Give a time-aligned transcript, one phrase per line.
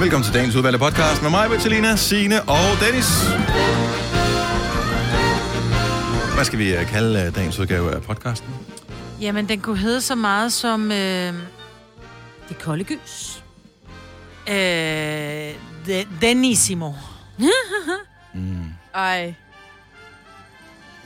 [0.00, 3.06] Velkommen til dagens udvalgte podcast med mig, Bettelina, Signe og Dennis.
[6.34, 8.48] Hvad skal vi øh, kalde øh, dagens udgave af podcasten?
[9.20, 10.92] Jamen, den kunne hedde så meget som...
[10.92, 11.32] Øh,
[12.48, 13.42] Det kolde gys.
[14.48, 14.54] øh,
[15.86, 16.92] de, Denissimo.
[18.94, 19.34] Ej,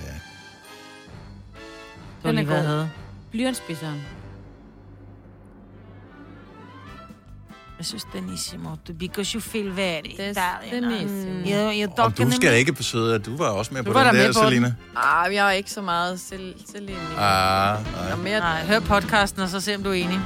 [0.01, 0.13] Ja.
[2.23, 2.63] Det var lige, hvad
[7.79, 7.79] Blyantspidseren.
[7.79, 8.69] Jeg synes, Denissimo.
[8.99, 10.83] Because you feel very Des- Italian.
[10.83, 11.73] Denissimo.
[11.73, 14.05] You, Og talking du skal ikke besøge, at du var også med Du på var
[14.05, 14.49] den der, med på den.
[14.49, 14.75] Selina.
[14.97, 17.19] ah, jeg er ikke så meget selv, selvindelig.
[17.19, 18.17] Ah, Jeg er nej.
[18.17, 18.39] mere...
[18.41, 20.21] Nej, hør podcasten, og så se, om du er enig.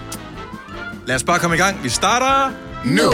[1.06, 1.83] Lad os bare komme i gang.
[1.83, 2.52] Vi starter
[2.84, 3.11] nu.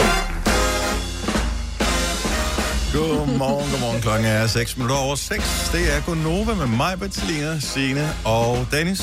[2.93, 4.01] Godmorgen, godmorgen.
[4.01, 5.69] Klokken er 6 minutter over 6.
[5.73, 8.97] Det er Gonova med mig, Bettelina, Signe og Dennis.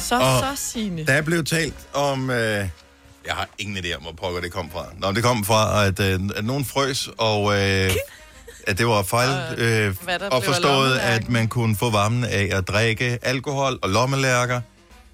[0.00, 1.04] Så, Og- så Signe.
[1.06, 2.30] Der er blevet talt om...
[2.30, 2.68] Øh,
[3.26, 4.86] jeg har ingen idé om, hvor pokker det kom fra.
[4.98, 7.90] Nå, det kom fra, at, øh, at nogen frøs, og øh,
[8.66, 9.94] at det var fejl øh,
[10.30, 14.60] og forstået, at man kunne få varmen af at drikke alkohol og lommelærker.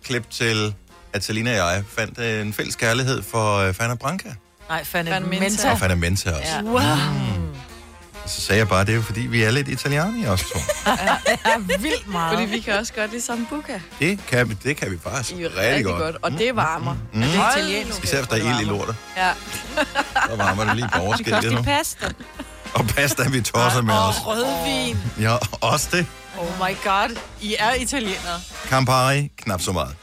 [0.04, 0.74] Klip til,
[1.12, 4.34] at Selina og jeg fandt øh, en fælles kærlighed for øh, Fanta Branca.
[4.68, 5.38] Nej, Fandme Menta.
[5.40, 5.70] Menta.
[5.70, 6.54] Og Fanta Mensa også.
[6.54, 6.62] Ja.
[6.62, 6.74] Wow.
[6.74, 6.98] Og
[8.28, 10.58] så sagde jeg bare, det er jo fordi, vi er lidt italienere i os to.
[11.54, 12.38] er vildt meget.
[12.38, 13.80] Fordi vi kan også godt lide sambuca.
[13.98, 15.98] Det kan vi, det kan vi faktisk I rigtig, rigtig godt.
[16.02, 16.16] godt.
[16.22, 16.94] Og det varmer.
[16.94, 17.20] Mm.
[17.20, 18.04] Det er Hold italiensk.
[18.04, 18.96] Især hvis der er ild i lortet.
[19.16, 19.32] Ja.
[20.30, 21.62] Så varmer det lige på Vi kan også lide nu.
[21.62, 22.06] pasta.
[22.74, 24.16] Og pasta, vi tosser med os.
[24.18, 24.96] Og rødvin.
[25.20, 26.06] Ja, også det.
[26.38, 27.16] Oh my god.
[27.40, 28.40] I er italienere.
[28.68, 29.94] Campari, knap så meget.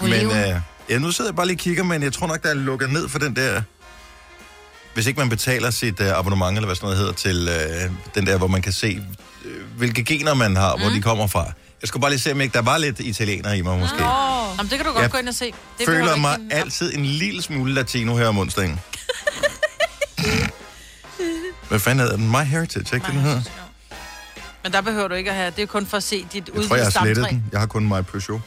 [0.00, 2.48] Men øh, ja, nu sidder jeg bare lige og kigger, men jeg tror nok, der
[2.48, 3.62] er lukket ned for den der...
[4.96, 8.26] Hvis ikke man betaler sit øh, abonnement, eller hvad sådan noget hedder, til øh, den
[8.26, 9.02] der, hvor man kan se,
[9.44, 10.82] øh, hvilke gener man har, mm.
[10.82, 11.44] hvor de kommer fra.
[11.80, 13.96] Jeg skulle bare lige se, om ikke der var lidt italiener i mig, måske.
[13.96, 14.00] Åh.
[14.58, 15.44] Jamen, det kan du godt Jeg gå ind og se.
[15.46, 18.80] Det Jeg føler mig ikke- altid en lille smule latino her om onsdagen.
[21.68, 22.30] Hvad fanden hedder den?
[22.30, 23.42] My Heritage, ikke den hedder?
[24.62, 25.52] Men der behøver du ikke at have.
[25.56, 27.30] Det er kun for at se dit Jeg udvidede tror, jeg har slettet stamtræ.
[27.30, 27.44] den.
[27.52, 28.40] Jeg har kun My Peugeot.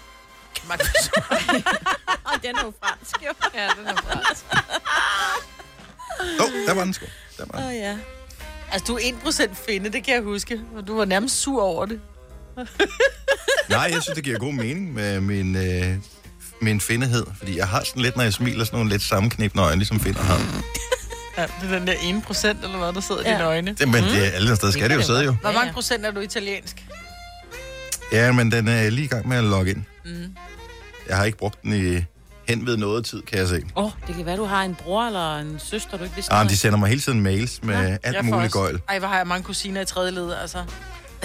[2.24, 3.32] Og den er jo fransk, jo.
[3.56, 4.44] Ja, den er fransk.
[6.40, 7.06] Åh, oh, der var den sgu.
[7.38, 7.68] Der var den.
[7.70, 7.98] Åh ja.
[8.72, 9.00] Altså, du er
[9.50, 10.60] 1% finde, det kan jeg huske.
[10.76, 12.00] Og du var nærmest sur over det.
[13.70, 15.96] Nej, jeg synes, det giver god mening med min, øh,
[16.62, 17.26] min findehed.
[17.38, 20.22] Fordi jeg har sådan lidt, når jeg smiler, sådan nogle lidt sammenknibende øjne, ligesom finder
[20.22, 20.64] har.
[21.38, 23.34] Ja, det er den der 1% eller hvad, der sidder i Ja.
[23.34, 23.74] dine øjne.
[23.80, 25.36] Det, men det er alle steder skal det jo sidde jo.
[25.42, 26.84] Hvor mange procent er du italiensk?
[28.12, 29.84] Ja, men den er lige i gang med at logge ind.
[30.06, 30.36] Mm.
[31.10, 32.04] Jeg har ikke brugt den i
[32.50, 33.62] hen ved noget tid, kan jeg se.
[33.76, 36.34] Åh, oh, det kan være, du har en bror eller en søster, du ikke vidste
[36.34, 38.80] Ah, de sender mig hele tiden mails med ja, alt muligt gøjl.
[38.90, 40.58] Ej, hvor har jeg mange kusiner i tredje led, altså.
[40.58, 40.66] om.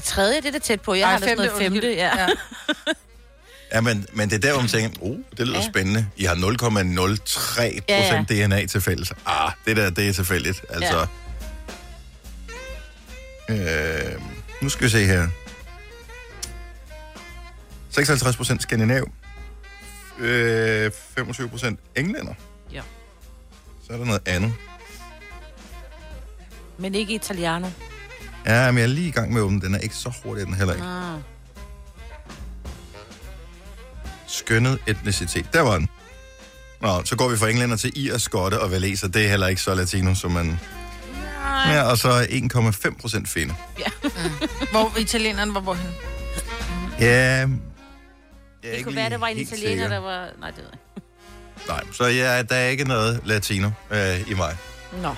[0.03, 0.95] Tredje, det er da tæt på.
[0.95, 1.73] Jeg Ej, har da sådan noget undskyld.
[1.73, 2.19] femte, ja.
[2.19, 2.27] ja.
[3.73, 5.63] Ja, men, men det er der, hvor man tænker, oh, det lyder ja.
[5.63, 5.69] Ja.
[5.69, 6.07] spændende.
[6.17, 9.13] I har 0,03 Ja, procent DNA til fælles.
[9.27, 10.65] Ah, det der, det er tilfældigt.
[10.71, 11.07] Altså.
[13.49, 13.55] Ja.
[14.15, 14.21] Øh,
[14.63, 15.29] nu skal vi se her.
[17.91, 19.09] 56 procent skandinav.
[20.19, 22.35] Øh, 25 procent englænder.
[22.73, 22.83] Ja.
[23.87, 24.53] Så er der noget andet.
[26.79, 27.69] Men ikke italiano.
[28.47, 29.61] Ja, men jeg er lige i gang med at åbne.
[29.61, 30.87] Den er ikke så hurtig, den heller ikke.
[30.87, 31.21] Ah.
[34.27, 35.47] Skønnet etnicitet.
[35.53, 35.89] Der var den.
[36.81, 39.09] Nå, så går vi fra englænder til ir, skotte og valeser.
[39.09, 40.59] Det er heller ikke så latino, som man...
[41.67, 42.27] Ja, og så
[42.89, 43.55] 1,5 procent finde.
[44.73, 45.91] Hvor italieneren var hvorhen?
[47.01, 47.47] Ja,
[48.65, 49.89] jeg er Det kunne være, der var en italiener, sikker.
[49.89, 50.27] der var...
[50.41, 51.69] Nej, det ved jeg ikke.
[51.69, 54.57] Nej, så ja, der er ikke noget latino øh, i mig.
[55.03, 55.15] Nå.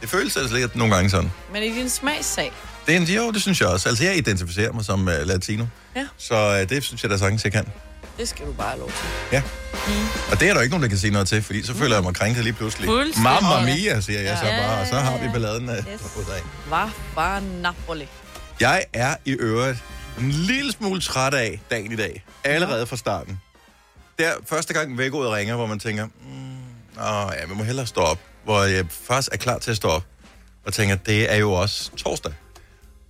[0.00, 1.32] Det føles altså lidt nogle gange sådan.
[1.52, 2.52] Men i din smagssag,
[2.86, 3.88] Det er en, jo, det synes jeg også.
[3.88, 5.64] Altså, jeg identificerer mig som uh, latino.
[5.96, 6.06] Ja.
[6.18, 7.68] Så uh, det synes jeg da sagtens, jeg kan.
[8.18, 9.06] det skal du bare have lov til.
[9.32, 9.42] Ja.
[9.86, 9.92] Mm.
[10.32, 11.96] Og det er der jo ikke nogen, der kan sige noget til, fordi så føler
[11.96, 12.88] jeg mig krænket lige pludselig.
[13.22, 14.66] Mamma mia, siger jeg så Ja.
[14.66, 15.84] bare, og så har vi balladen uh, Yes.
[16.16, 16.42] ud af.
[16.70, 18.08] Var bare Napoli.
[18.60, 19.78] Jeg er i øvrigt
[20.18, 22.24] en lille smule træt af dagen i dag.
[22.44, 23.40] Allerede fra starten.
[24.18, 28.00] Der første gang vækkeordet ringer, hvor man tænker, mm, åh, ja, vi må hellere stå
[28.00, 28.18] op.
[28.44, 30.04] Hvor jeg faktisk er klar til at stå op.
[30.66, 32.32] Og tænker, det er jo også torsdag.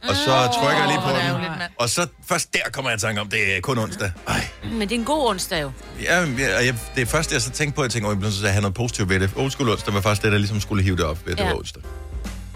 [0.09, 1.63] Og så trykker jeg lige på det den.
[1.79, 4.13] Og så først der kommer jeg i tanke om, det er kun onsdag.
[4.29, 4.49] Ej.
[4.65, 5.71] Men det er en god onsdag jo.
[6.03, 8.19] Ja, ja, jeg, det er først, jeg så tænkte på, at jeg tænkte, at jeg
[8.19, 9.31] bliver nødt til at have noget positivt ved det.
[9.37, 11.45] Old school onsdag var faktisk det, der ligesom skulle hive det op ved, at det
[11.45, 11.51] Ja.
[11.51, 11.83] var onsdag.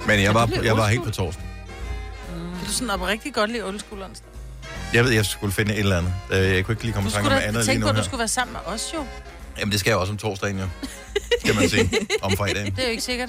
[0.06, 1.44] Men jeg var, jeg var helt på torsdag.
[2.58, 4.26] Kan du sådan op rigtig godt lide old school onsdag?
[4.94, 6.12] Jeg ved, jeg skulle finde et eller andet.
[6.30, 7.90] Øh, Jeg kunne ikke lige komme Du i tanke skulle om andet lige nu på,
[7.90, 9.04] at du skulle være sammen med os jo.
[9.58, 10.66] Jamen, det skal jeg også om torsdagen, jo.
[11.40, 11.90] Skal man sige.
[12.22, 12.66] Om fredagen.
[12.76, 13.28] Det er jo ikke sikkert.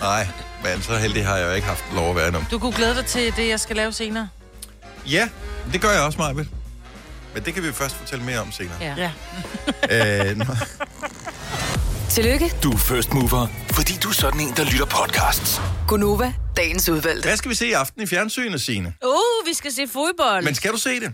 [0.00, 0.26] Nej,
[0.64, 2.44] men så heldig har jeg jo ikke haft lov at være endnu.
[2.50, 4.28] Du kunne glæde dig til det, jeg skal lave senere.
[5.10, 5.28] Ja,
[5.72, 6.48] det gør jeg også, Majbet.
[7.34, 8.76] Men det kan vi først fortælle mere om senere.
[8.80, 9.10] Ja.
[9.90, 10.30] Ja.
[10.30, 10.36] øh.
[12.08, 15.60] Tillykke, Du er first mover, fordi du er sådan en, der lytter podcasts.
[15.88, 17.28] Gunova, dagens udvalgte.
[17.28, 18.92] Hvad skal vi se i aften i fjernsynet, Signe?
[19.04, 20.44] Uh, vi skal se fodbold.
[20.44, 21.06] Men skal du se det?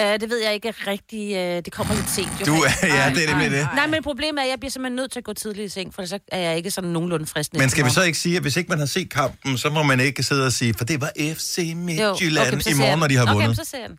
[0.00, 1.28] Uh, det ved jeg ikke rigtig.
[1.36, 2.28] Uh, det kommer lidt sent.
[2.40, 2.44] Jo.
[2.46, 3.68] Du er, ja, det er det med det.
[3.74, 5.94] Nej, men problemet er, at jeg bliver simpelthen nødt til at gå tidligt i seng,
[5.94, 7.52] for så er jeg ikke sådan nogenlunde frisk.
[7.52, 9.82] Men skal vi så ikke sige, at hvis ikke man har set kampen, så må
[9.82, 13.06] man ikke sidde og sige, for det var FC Midtjylland men så i morgen, når
[13.08, 13.56] de har Okay, vundet.
[13.56, 13.98] så ser jeg den.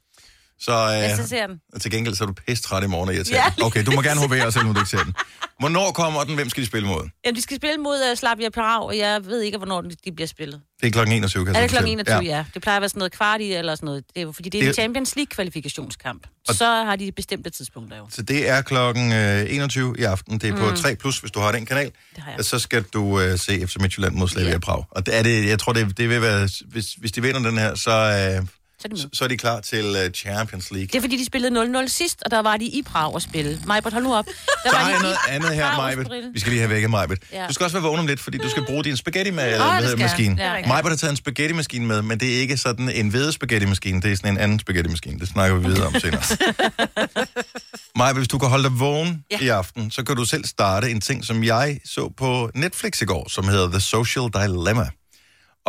[0.61, 1.59] Så, Ja, så øh, ser jeg den.
[1.73, 3.63] og til gengæld så er du pisse træt i morgen og irriterende.
[3.63, 5.13] Okay, du må gerne hovere, selvom du ikke ser den.
[5.59, 6.35] Hvornår kommer den?
[6.35, 7.09] Hvem skal de spille mod?
[7.25, 10.11] Jamen, de skal spille mod uh, Slavia Prag, og jeg ved ikke, hvornår de, de
[10.11, 10.61] bliver spillet.
[10.81, 11.81] Det er klokken 21, kan Er jeg det så kl.
[11.81, 11.91] fortælle.
[11.93, 12.37] 21, ja.
[12.37, 12.45] ja.
[12.53, 14.03] Det plejer at være sådan noget kvart i eller sådan noget.
[14.13, 16.27] Det er jo, fordi det er Det- en Champions League-kvalifikationskamp.
[16.49, 18.07] Så har de bestemte tidspunkter jo.
[18.09, 20.37] Så det er klokken øh, 21 i aften.
[20.37, 21.85] Det er på 3 plus, hvis du har den kanal.
[21.87, 21.91] Mm.
[22.15, 22.45] Det har jeg.
[22.45, 24.59] Så skal du øh, se FC Midtjylland mod Slavia Ja.
[24.59, 24.83] Prag.
[24.91, 27.57] Og det er det, jeg tror, det, det vil være, hvis, hvis de vinder den
[27.57, 27.91] her, så,
[28.39, 28.47] øh,
[28.81, 30.87] Så er så, så er de klar til øh, Champions League.
[30.87, 33.61] Det er fordi, de spillede 0-0 sidst, og der var de i Prag at spille.
[33.67, 34.25] Majbert, hold nu op.
[34.63, 36.29] Der Så var har de noget andet her, spille.
[36.33, 37.19] Vi skal lige have vækket Majbet.
[37.33, 37.45] Ja.
[37.47, 39.53] Du skal også være vågen om lidt, fordi du skal bruge din spaghetti med, det
[39.53, 39.97] eller, skal med jeg.
[39.99, 40.35] maskine.
[40.35, 40.67] Det er rigtigt.
[40.67, 44.01] Majbet har taget en spaghetti-maskine med, men det er ikke sådan en hvede spaghetti-maskine.
[44.01, 45.19] Det er sådan en anden spaghetti-maskine.
[45.19, 46.21] Det snakker vi videre om senere.
[47.99, 49.37] Majbet, hvis du kan holde dig vågen ja.
[49.41, 49.45] Ja.
[49.45, 53.05] i aften, så kan du selv starte en ting, som jeg så på Netflix i
[53.05, 54.89] går, som hedder The Social Dilemma.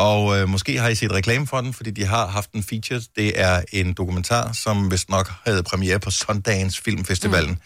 [0.01, 3.01] Og øh, måske har I set reklame for den, fordi de har haft en feature.
[3.17, 7.59] Det er en dokumentar, som vist nok havde premiere på Sundance Filmfestivalen.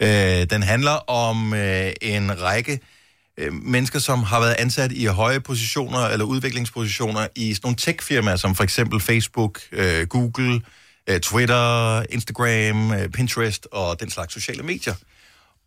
[0.00, 0.06] Mm.
[0.06, 2.80] Øh, den handler om øh, en række
[3.38, 8.36] øh, mennesker, som har været ansat i høje positioner eller udviklingspositioner i sådan nogle tech-firmaer,
[8.36, 10.60] som for eksempel Facebook, øh, Google,
[11.06, 14.94] øh, Twitter, Instagram, øh, Pinterest og den slags sociale medier.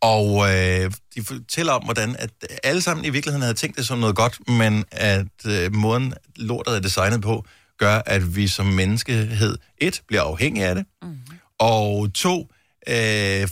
[0.02, 2.30] Og øh, de fortæller om, hvordan at
[2.62, 6.76] alle sammen i virkeligheden havde tænkt det som noget godt, men at øh, måden lortet
[6.76, 7.44] er designet på,
[7.78, 11.16] gør, at vi som menneskehed, et, bliver afhængige af det, mm.
[11.58, 12.48] og to,
[12.88, 13.48] øh,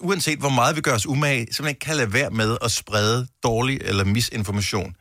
[0.00, 3.26] uanset hvor meget vi gør os umage, simpelthen ikke kan lade være med at sprede
[3.42, 4.94] dårlig eller misinformation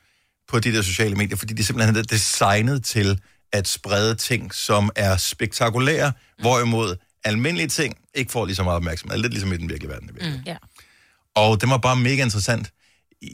[0.48, 3.20] på de der sociale medier, fordi de simpelthen er designet til
[3.54, 9.18] at sprede ting, som er spektakulære, hvorimod almindelige ting ikke får lige så meget opmærksomhed.
[9.18, 10.10] Lidt ligesom i den virkelige verden.
[10.22, 10.42] Mm.
[10.46, 10.56] Ja.
[11.38, 12.70] Og det var bare mega interessant.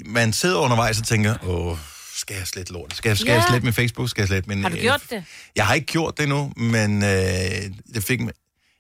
[0.05, 1.77] Man sidder undervejs og tænker, åh,
[2.15, 2.93] skal jeg slette lort?
[2.95, 3.33] Skal jeg, skal Ja.
[3.35, 4.09] jeg slette min Facebook?
[4.09, 4.61] Skal jeg slette min...
[4.61, 5.23] Har du øh, gjort det?
[5.55, 7.09] Jeg har ikke gjort det endnu, men øh,
[7.93, 8.19] det fik.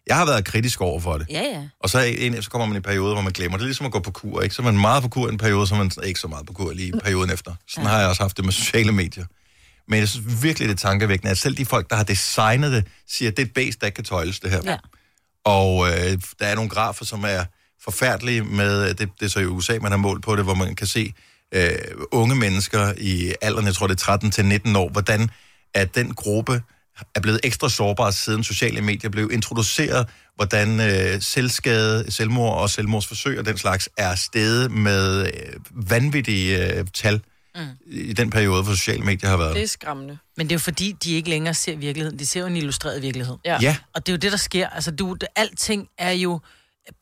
[0.07, 1.27] Jeg har været kritisk over for det.
[1.29, 1.63] Ja, ja.
[1.79, 3.57] Og så, en, så kommer man i perioder, hvor man glemmer.
[3.57, 4.55] Det er ligesom at gå på kur, ikke?
[4.55, 6.53] Så er man meget på kur en periode, så er man ikke så meget på
[6.53, 7.55] kur lige i perioden efter.
[7.67, 9.25] Sådan har jeg også haft det med sociale medier.
[9.87, 12.87] Men jeg synes virkelig, det er tankevækkende, at selv de folk, der har designet det,
[13.09, 14.61] siger, at det er et base, der ikke kan tøjles, det her.
[14.65, 14.77] Ja.
[15.45, 17.43] Og øh, der er nogle grafer, som er
[17.83, 20.75] forfærdelige med, det, det er så i USA, man har målt på det, hvor man
[20.75, 21.13] kan se
[21.53, 21.69] øh,
[22.11, 25.29] unge mennesker i alderen, jeg tror det er 13-19 år, hvordan
[25.73, 26.61] at den gruppe
[27.15, 33.39] er blevet ekstra sårbar siden sociale medier blev introduceret, hvordan øh, selvskade, selvmord og selvmordsforsøg
[33.39, 35.31] og den slags er steget med øh,
[35.71, 37.21] vanvittige øh, tal
[37.55, 37.61] mm.
[37.87, 39.55] i den periode, hvor sociale medier har været.
[39.55, 40.17] Det er skræmmende.
[40.37, 42.19] Men det er jo fordi, de ikke længere ser virkeligheden.
[42.19, 43.35] De ser jo en illustreret virkelighed.
[43.45, 43.57] Ja.
[43.61, 44.69] Ja, Og det er jo det, der sker.
[44.69, 46.39] Altså, du, det, alting er jo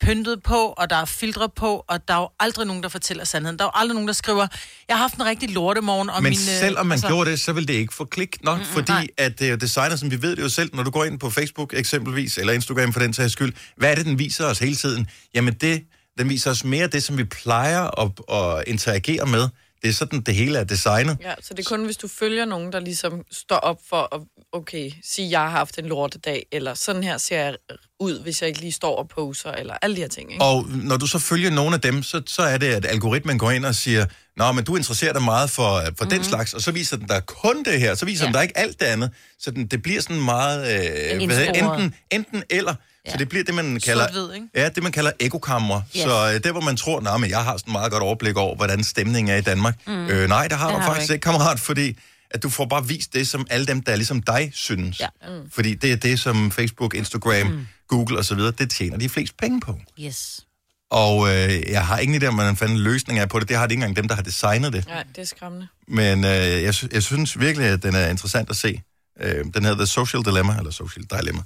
[0.00, 3.24] pyntet på, og der er filtre på, og der er jo aldrig nogen, der fortæller
[3.24, 3.58] sandheden.
[3.58, 4.46] Der er jo aldrig nogen, der skriver,
[4.88, 6.32] jeg har haft en rigtig lortemorgen, og Men min...
[6.32, 7.06] øh, selvom man altså...
[7.06, 9.06] gjorde det, så vil det ikke få klik nok, mm, fordi nej.
[9.18, 11.18] at det er jo designer, som vi ved det jo selv, når du går ind
[11.18, 14.58] på Facebook eksempelvis, eller Instagram for den sags skyld, hvad er det, den viser os
[14.58, 15.06] hele tiden?
[15.34, 15.84] Jamen det,
[16.18, 19.48] den viser os mere det, som vi plejer at, at interagere med.
[19.82, 21.18] Det er sådan, det hele er designet.
[21.22, 24.20] Ja, så det er kun, hvis du følger nogen, der ligesom står op for at,
[24.52, 27.56] okay, sige, jeg har haft en lortedag, eller sådan her ser jeg
[28.00, 30.44] ud, hvis jeg ikke lige står og poser, eller alle de her ting, ikke?
[30.44, 33.50] Og når du så følger nogle af dem, så, så er det, at algoritmen går
[33.50, 36.10] ind og siger, Nå, men du interesserer dig meget for, for mm-hmm.
[36.10, 38.26] den slags, og så viser den dig kun det her, så viser ja.
[38.26, 39.10] den dig ikke alt det andet.
[39.38, 42.74] Så den, det bliver sådan meget, øh, hvad hedder, enten, enten eller.
[43.06, 43.10] Ja.
[43.12, 44.46] Så det bliver det, man kalder, Sort-hvid, ikke?
[44.54, 45.82] ja, det, man kalder ekokammer.
[45.96, 46.02] Yes.
[46.02, 48.56] Så øh, der, hvor man tror, nej, men jeg har sådan meget godt overblik over,
[48.56, 49.78] hvordan stemningen er i Danmark.
[49.86, 50.06] Mm.
[50.06, 51.14] Øh, nej, det har Det du har du faktisk ikke.
[51.14, 51.96] ikke, kammerat, fordi
[52.30, 55.00] at du får bare vist det, som alle dem, der er ligesom dig, synes.
[55.00, 55.06] Ja.
[55.28, 55.50] Mm.
[55.50, 57.66] Fordi det er det, som Facebook, Instagram, mm.
[57.88, 59.78] Google osv., det tjener de flest penge på.
[60.00, 60.40] Yes.
[60.90, 63.48] Og øh, jeg har ingen idé om, hvordan fanden løsning er på det.
[63.48, 64.86] Det har det ikke engang dem, der har designet det.
[64.88, 65.66] Nej, det er skræmmende.
[65.88, 66.30] Men øh,
[66.62, 68.82] jeg, sy- jeg synes virkelig, at den er interessant at se.
[69.20, 71.42] Øh, den hedder The Social Dilemma, eller Social Dilemma.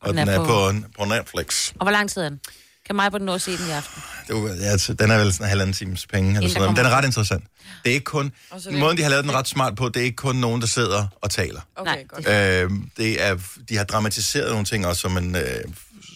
[0.00, 1.72] Og den er, på, på Netflix.
[1.78, 2.40] Og hvor lang tid er den?
[2.86, 4.02] Kan mig på den nå at se den i aften?
[4.28, 6.70] Det var, ja, altså, den er vel sådan en halvanden times penge, eller sådan noget.
[6.70, 7.44] Men den er ret interessant.
[7.84, 8.32] Det er ikke kun...
[8.52, 10.60] Er det- Måden, de har lavet den ret smart på, det er ikke kun nogen,
[10.60, 11.60] der sidder og taler.
[11.76, 12.28] Okay, Nej, godt.
[12.28, 13.38] Øh, det er,
[13.68, 15.42] de har dramatiseret nogle ting også, så man, øh,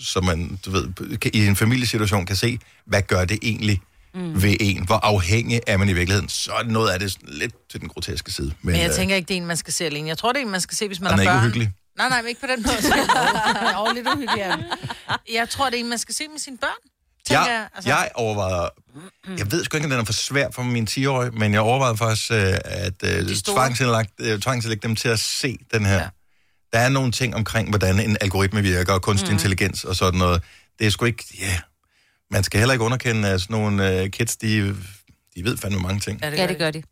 [0.03, 3.81] så man du ved, kan, i en familiesituation kan se, hvad gør det egentlig
[4.15, 4.43] mm.
[4.43, 4.87] ved en?
[4.87, 6.29] Hvor afhængig er man i virkeligheden?
[6.29, 8.47] Så er noget af det lidt til den groteske side.
[8.63, 10.09] Men, Men jeg øh, tænker ikke, det er en, man skal se alene.
[10.09, 11.41] Jeg tror, det er en, man skal se, hvis man Den har er ikke børn.
[11.43, 11.73] uhyggelig.
[11.99, 12.77] Nej, nej, men ikke på den måde.
[13.61, 14.65] Jeg er lidt uhyggelig.
[15.33, 16.71] Jeg tror, det er en, man skal se med sine børn.
[17.31, 17.69] jeg, jeg.
[17.75, 18.71] Altså, jeg overvejede,
[19.39, 21.97] jeg ved sgu ikke, om den er for svær for min 10-årige, men jeg overvejede
[21.97, 23.55] faktisk øh, at øh, store.
[23.57, 25.95] tvangsindlægge øh, tvangsindlægge dem til at se den her.
[26.01, 26.09] Ja.
[26.73, 29.35] Der er nogle ting omkring, hvordan en algoritme virker, og kunstig mm.
[29.35, 30.43] intelligens og sådan noget.
[30.79, 31.59] Det er sgu ikke, ja, yeah.
[32.31, 34.77] man skal heller ikke underkende, at sådan nogle øh, kids, de,
[35.37, 36.21] de ved fandme mange ting.
[36.23, 36.65] ja, det Ja, gør det de.
[36.65, 36.83] gør de.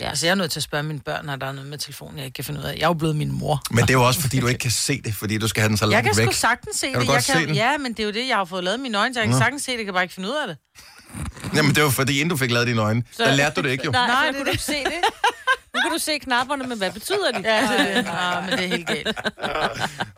[0.00, 0.08] Ja.
[0.08, 2.16] Altså, jeg er nødt til at spørge mine børn, når der er noget med telefonen,
[2.18, 2.74] jeg ikke kan finde ud af.
[2.74, 3.62] Jeg er jo blevet min mor.
[3.70, 5.68] Men det er jo også, fordi du ikke kan se det, fordi du skal have
[5.68, 6.24] den så Jeg langt kan væk.
[6.24, 7.08] sgu sagtens se Kan du det.
[7.08, 7.54] godt jeg se den?
[7.54, 9.32] Ja, men det er jo det, jeg har fået lavet mine øjne, så jeg kan
[9.34, 9.38] Nå.
[9.38, 10.56] sagtens se det, jeg kan bare ikke finde ud af det.
[11.54, 13.22] Jamen, det var fordi, inden du fik lavet dine øjne, så...
[13.24, 13.90] der lærte du det ikke jo.
[13.90, 14.92] Nej, Nej, det så kunne du se det.
[15.78, 17.40] Nu kan du se knapperne, men hvad betyder de?
[17.44, 18.10] Ja, det er det.
[18.10, 19.08] Ah, men det er helt galt.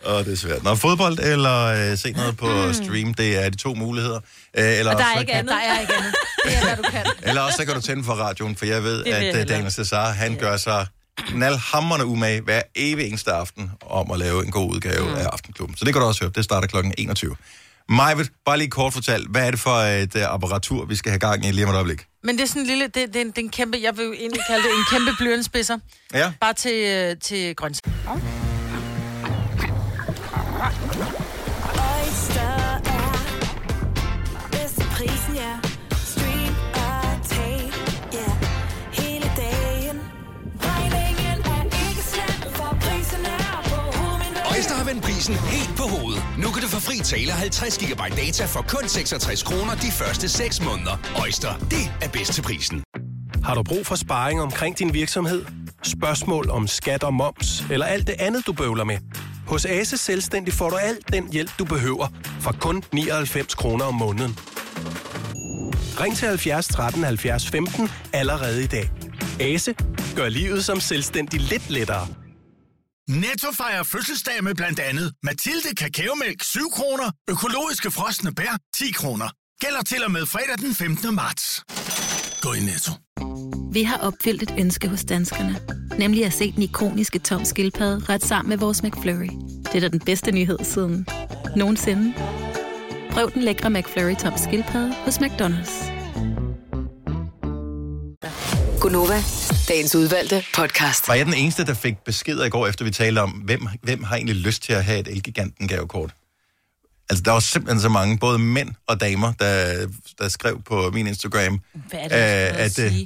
[0.07, 0.63] Åh, det er svært.
[0.63, 4.17] Nå, fodbold eller øh, se noget på stream, det er de to muligheder.
[4.59, 5.53] Øh, eller, Og der er også, ikke kan, andet.
[5.53, 6.15] Der er ikke andet.
[6.45, 7.07] Det er, hvad du kan.
[7.23, 9.49] eller også så kan du tænde for radioen, for jeg ved, vil jeg at øh.
[9.49, 10.87] Daniel Cesar, han gør sig
[11.17, 15.15] knaldhammerne umage hver evig eneste aften om at lave en god udgave mm.
[15.15, 15.77] af Aftenklubben.
[15.77, 16.33] Så det kan du også høre.
[16.35, 17.37] Det starter klokken 21.
[17.89, 21.19] Majved, bare lige kort fortalt, hvad er det for et uh, apparatur, vi skal have
[21.19, 22.07] gang i lige om et øjeblik?
[22.23, 23.97] Men det er sådan en lille, det, det, er en, det er en kæmpe, jeg
[23.97, 25.79] vil egentlig kalde det en kæmpe blyantspidser.
[26.15, 27.91] Ja, Bare til, øh, til grøntsager.
[44.91, 45.05] Hovedet.
[45.05, 46.23] Prisen helt på hovedet.
[46.39, 50.29] Nu kan du få fri tale 50 GB data for kun 66 kroner de første
[50.29, 50.97] 6 måneder.
[51.21, 52.83] Øjster, det er bedst til prisen.
[53.45, 55.45] Har du brug for sparring omkring din virksomhed?
[55.83, 58.99] Spørgsmål om skat og moms, eller alt det andet, du bøvler med?
[59.47, 62.07] Hos Ase Selvstændig får du alt den hjælp, du behøver,
[62.41, 64.39] for kun 99 kroner om måneden.
[66.01, 68.91] Ring til 70 13 70 15 allerede i dag.
[69.41, 69.75] Ase
[70.17, 72.07] gør livet som selvstændig lidt lettere.
[73.11, 79.29] Netto fejrer fødselsdag med blandt andet Mathilde Kakaomælk 7 kroner, økologiske frosne bær 10 kroner.
[79.61, 81.15] Gælder til og med fredag den 15.
[81.15, 81.65] marts.
[82.41, 82.93] Gå i Netto.
[83.73, 85.61] Vi har opfyldt et ønske hos danskerne.
[85.99, 89.31] Nemlig at se den ikoniske tom skildpadde ret sammen med vores McFlurry.
[89.65, 91.07] Det er da den bedste nyhed siden
[91.57, 92.15] nogensinde.
[93.11, 95.91] Prøv den lækre McFlurry tom skildpadde hos McDonald's.
[98.81, 99.23] Gunova,
[99.71, 101.09] dagens udvalgte podcast.
[101.09, 104.03] var jeg den eneste, der fik beskeder i går, efter vi talte om, hvem, hvem
[104.05, 106.11] har egentlig lyst til at have et Elgiganten gavekort?
[107.11, 109.87] Altså, der var simpelthen så mange, både mænd og damer, der,
[110.19, 112.99] der skrev på min Instagram, Hvad er det, Øh, at, at, at øh,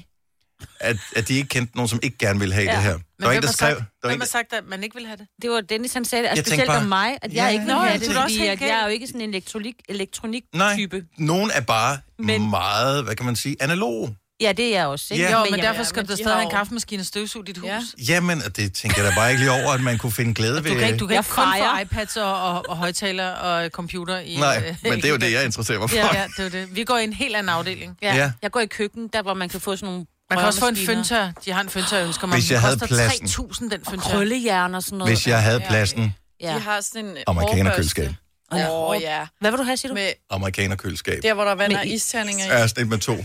[0.81, 2.75] at, at de ikke kendte nogen, som ikke gerne ville have Ja.
[2.75, 2.93] det her.
[2.93, 3.69] Men Der var en, der har skrev...
[3.77, 5.27] sagt, Der var hvem en, har sagt, at man ikke vil have det?
[5.43, 7.49] Det var Dennis, han sagde tænkte specielt bare- om mig, at jeg Ja.
[7.53, 10.43] ikke vil have det, er fordi at jeg er jo ikke sådan en elektronik, elektronik
[10.55, 11.05] nej, type.
[11.19, 14.17] nogen er bare Men- meget, hvad kan man sige, analog.
[14.41, 15.15] Ja, det er jeg også.
[15.15, 15.25] Ikke?
[15.27, 15.39] Ja.
[15.39, 17.53] Jo, Men men derfor skal men der de stadig have en kaffemaskine og støvsug i
[17.53, 17.69] dit hus.
[17.69, 17.81] Ja.
[18.09, 20.65] Jamen, og det tænker jeg da bare ikke lige over, at man kunne finde glæde
[20.65, 20.71] ved.
[20.71, 24.19] Du kan ikke, du kan ikke kun få iPads og, og, og højtaler og computer
[24.19, 24.37] i...
[24.37, 25.97] Nej, øh, men det er jo det, jeg interesserer mig for.
[25.97, 26.77] Ja, ja, det er jo det.
[26.77, 27.99] Vi går i en helt anden afdeling.
[28.03, 28.15] Ja.
[28.15, 28.33] Ja.
[28.43, 30.69] Jeg går i køkken, der hvor man kan få sådan nogle Man kan også få
[30.69, 31.31] en føntør.
[31.45, 32.37] De har en føntør, jeg ønsker mig.
[32.39, 33.27] Hvis jeg havde koster pladsen.
[33.27, 34.11] 3.000, den føntør.
[34.11, 35.11] Krøllejern og sådan noget.
[35.15, 36.55] Hvis jeg havde pladsen, Ja.
[36.55, 38.11] De har sådan en Amerikanerkøleskab.
[38.53, 38.59] Åh,
[38.91, 39.27] oh, ja.
[39.41, 39.95] Hvad vil du have, siger du?
[39.95, 41.23] Med amerikanerkøleskab.
[41.23, 41.93] der, hvor der vand Med og is.
[41.93, 42.49] isterninger i.
[42.49, 43.17] Er sådan med to.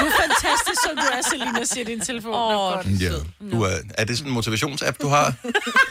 [0.00, 2.34] Du er fantastisk, som du er, Selina, siger din telefon.
[2.34, 3.10] Åh, Oh, Ja.
[3.52, 5.34] Du er, er det sådan en motivationsapp, du har?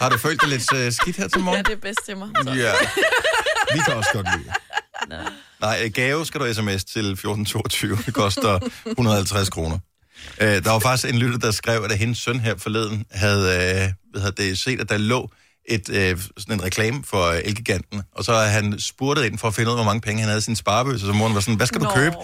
[0.02, 1.66] Har du følt dig lidt uh, skidt her til Ja, morgen?
[1.66, 2.30] det er bedst til mig.
[2.44, 2.52] Så.
[2.52, 2.72] Ja.
[3.74, 4.44] Vi kan også godt lide
[5.10, 5.18] det.
[5.62, 7.98] Nej, øh, gave skal du sms til 1422.
[8.06, 9.78] Det koster 150 kroner.
[10.42, 13.92] Uh, der var faktisk en lytter, der skrev, at hendes søn her forleden havde, uh,
[14.12, 15.32] hvad hedder det, set, at der lå
[15.70, 15.96] et, uh,
[16.38, 19.68] sådan en reklame for uh, Elgiganten, og så har han spurgtet ind for at finde
[19.70, 21.68] ud af, hvor mange penge han havde i sin sparebøsse, så moren var sådan, hvad
[21.68, 21.92] skal du Nå.
[21.96, 22.16] købe?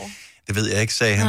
[0.49, 1.27] Det ved jeg ikke, sagde han.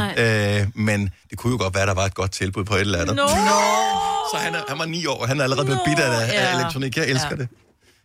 [0.65, 2.99] Uh, men det kunne jo godt være, der var et godt tilbud på et eller
[3.01, 3.15] andet.
[3.15, 3.27] no.
[3.27, 6.27] Så han, er, han var ni år, og han er allerede blevet bidt af, af
[6.33, 6.59] Ja.
[6.59, 6.97] elektronik.
[6.97, 7.35] Jeg elsker Ja.
[7.35, 7.47] det.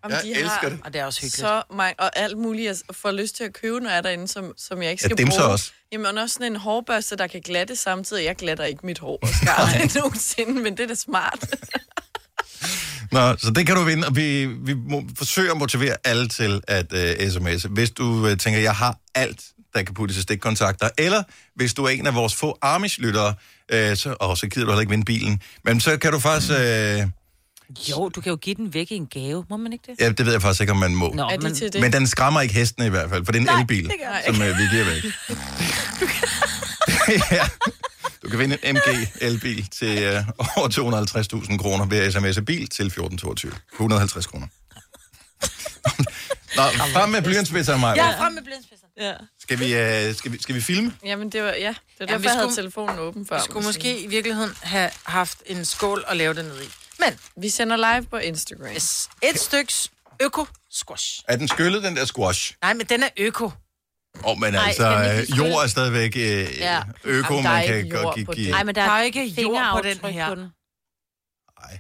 [0.03, 0.79] Om Jeg de elsker har det.
[0.85, 1.37] Og det er også hyggeligt.
[1.37, 4.29] så mange, og alt muligt, jeg får lyst til at købe, når jeg er derinde,
[4.29, 5.41] som, som jeg ikke Ja, skal dem bruge.
[5.41, 5.71] så også.
[5.93, 8.25] Jamen også sådan en hårbørste, der kan glatte samtidig.
[8.25, 9.71] Jeg glatter ikke mit hår og skar
[10.01, 11.39] nogensinde, men det er da smart.
[13.13, 16.61] Nå, så det kan du vinde, og vi, vi må forsøge at motivere alle til
[16.69, 17.69] at uh, sms'e.
[17.69, 19.41] Hvis du uh, tænker, jeg har alt,
[19.77, 21.23] der kan puttes i stikkontakter, eller
[21.55, 23.35] hvis du er en af vores få Amish-lyttere,
[23.73, 26.53] uh, så, og så gider du heller ikke vinde bilen, men så kan du faktisk...
[26.53, 27.11] Uh,
[27.89, 30.01] Jo, du kan jo give den væk i en gave, må man ikke det?
[30.01, 31.13] ja, det ved jeg faktisk ikke, om man må.
[31.15, 31.81] Nå, er de men, til det?
[31.81, 34.35] Men den skræmmer ikke hestene i hvert fald, for det er en elbil, gør som
[34.35, 35.05] uh, vi giver væk.
[37.39, 37.49] ja.
[38.23, 42.69] Du kan vinde en MG elbil til uh, over 250.000 kroner ved at sms'e bil
[42.69, 43.53] til 1422.
[43.73, 44.47] 150 kroner.
[46.57, 46.63] Nå,
[46.95, 48.07] frem med blyantspidser, Maja.
[48.07, 48.86] Ja, frem med blindspidsen.
[49.01, 49.15] Ja.
[49.41, 50.95] Skal vi, uh, skal, vi, skal vi filme?
[51.05, 53.37] Jamen, det var, ja, det var Ja, derfor, vi jeg havde skulle- telefonen åben før.
[53.37, 56.67] Vi skulle måske i virkeligheden have haft en skål og lave det ned i.
[56.99, 58.67] Men Vi sender live på Instagram.
[58.75, 59.91] yes, et styks
[60.23, 61.23] øko squash.
[61.29, 62.55] Er den skyllet, den der squash?
[62.63, 63.45] Nej, men den er øko.
[63.45, 63.51] Åh,
[64.25, 66.83] oh, men Ej, altså, den ikke øh, jord er stadigvæk øh, Ja.
[67.05, 68.45] øko, Jamen, der er man kan ikke jord godt på give.
[68.47, 68.51] det.
[68.53, 70.29] Nej, men der, Der er ikke jord på den fingeraftryk her.
[70.29, 70.49] På den.
[71.63, 71.79] Ej.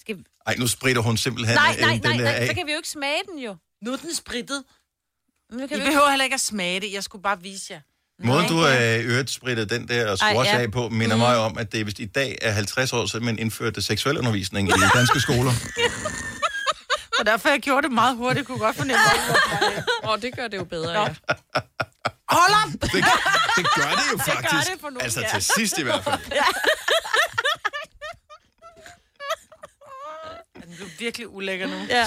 [0.00, 0.24] Skal...
[0.46, 2.46] Ej, nu spritter hun simpelthen Nej, øh, nej, den nej, der nej, af.
[2.48, 3.56] så kan vi jo ikke smage den jo.
[3.82, 4.64] Nu er den sprittet.
[5.52, 6.92] Nu kan I vi jo behøver heller ikke at smage det.
[6.92, 7.80] Jeg skulle bare vise jer.
[8.24, 10.62] Måden du øh, øvrigt sprittede den der squash Ej, ja.
[10.62, 13.38] af på, minder mig om, at det vist i dag er 50 år siden, man
[13.38, 15.52] indførte seksualundervisning i danske skoler.
[17.20, 18.46] Og derfor jeg gjorde det meget hurtigt.
[18.46, 19.02] Kunne godt fornemme,
[20.04, 21.14] Åh, oh, det gør det jo bedre, ja.
[22.28, 22.72] Hold op!
[22.72, 22.92] Det,
[23.56, 24.72] det gør det jo faktisk.
[24.72, 25.28] det for nogen, altså ja.
[25.32, 26.18] til sidst i hvert fald.
[30.54, 31.76] Den blev virkelig ulækker nu.
[31.88, 32.06] Ja.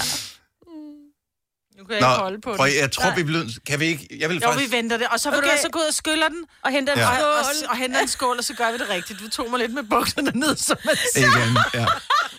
[1.78, 2.58] Nu kan jeg ikke holde på Nå, den.
[2.58, 3.44] for jeg tror, vi bliver...
[3.66, 4.08] Kan vi ikke...
[4.20, 4.70] Jeg vil Jo, faktisk...
[4.72, 5.06] vi venter det.
[5.12, 5.46] Og så vil okay.
[5.48, 6.42] du altså gå ud og skyller den.
[6.64, 7.12] Og hente en Ja.
[7.14, 7.22] ja.
[7.24, 7.68] Og, og, skål.
[7.70, 9.20] og henter en skål, og så gør vi det rigtigt.
[9.20, 11.26] Du tog mig lidt med bukserne ned, som man siger.
[11.36, 11.86] Igen, ja.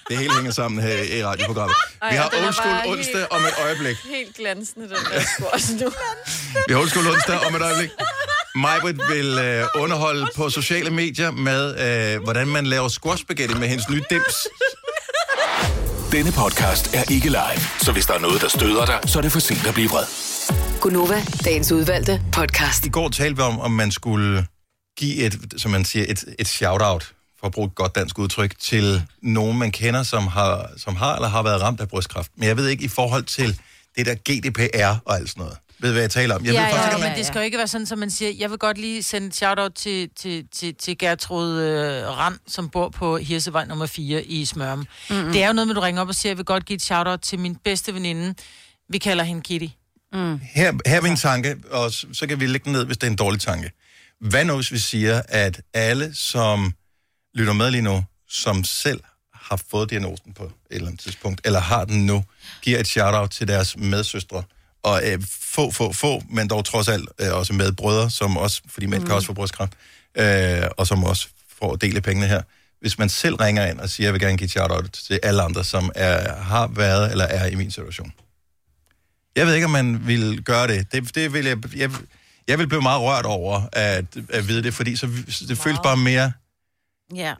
[0.09, 1.75] Det hele hænger sammen her i radioprogrammet.
[2.11, 3.95] Vi har Old School onsdag helt- om et øjeblik.
[4.05, 5.89] Helt glansende, den der squash nu.
[6.67, 7.89] Vi har Old School onsdag om et øjeblik.
[8.55, 11.63] Majbrit vil øh, underholde på sociale medier med,
[12.15, 14.47] øh, hvordan man laver squash spaghetti med hendes nye dims.
[16.15, 19.21] Denne podcast er ikke live, så hvis der er noget, der støder dig, så er
[19.21, 20.05] det for sent at blive vred.
[20.81, 22.85] Gunova, dagens udvalgte podcast.
[22.85, 24.45] I går talte vi om, om man skulle
[24.97, 28.59] give et, som man siger, et, et shout-out, for at bruge et godt dansk udtryk,
[28.59, 32.31] til nogen, man kender, som har, som har eller har været ramt af brystkræft.
[32.37, 33.59] Men jeg ved ikke i forhold til
[33.97, 35.57] det der GDPR og alt sådan noget.
[35.79, 36.45] Ved hvad jeg taler om?
[36.45, 37.09] Jeg Ja, ved faktisk ja, om Ja, man...
[37.11, 39.27] men det skal jo ikke være sådan, som man siger, jeg vil godt lige sende
[39.27, 44.23] et shout-out til, til, til, til Gertrud øh, Rand, som bor på Hirsevej nummer 4
[44.23, 44.79] i Smørum.
[45.09, 45.31] Mm-hmm.
[45.31, 46.75] Det er jo noget med, at du ringer op og siger, jeg vil godt give
[46.75, 48.35] et shout-out til min bedste veninde.
[48.89, 49.67] Vi kalder hende Kitty.
[50.13, 53.07] Her, her er min tanke, og så, så kan vi lægge den ned, hvis det
[53.07, 53.71] er en dårlig tanke.
[54.21, 56.73] Hvad nu, hvis vi siger, at alle, som
[57.33, 58.99] lytter med lige nu, som selv
[59.33, 62.23] har fået diagnosen på et eller andet tidspunkt, eller har den nu,
[62.61, 64.43] giver et shout-out til deres medsøstre,
[64.85, 68.85] og øh, få, få, få, men dog trods alt øh, også medbrødre, som også, fordi
[68.85, 69.07] mænd mm.
[69.07, 69.73] kan også få brystkræft,
[70.17, 71.27] øh, og som også
[71.59, 72.41] får del af pengene her.
[72.79, 75.63] Hvis man selv ringer ind og siger, jeg vil gerne give shout-out til alle andre,
[75.63, 78.13] som er, har været eller er i min situation.
[79.35, 80.91] Jeg ved ikke, om man vil gøre det.
[80.91, 81.91] Det, det vil jeg, jeg,
[82.47, 85.07] jeg vil blive meget rørt over at, at vide det, fordi så,
[85.47, 86.31] det føles bare mere,
[87.15, 87.33] Ja.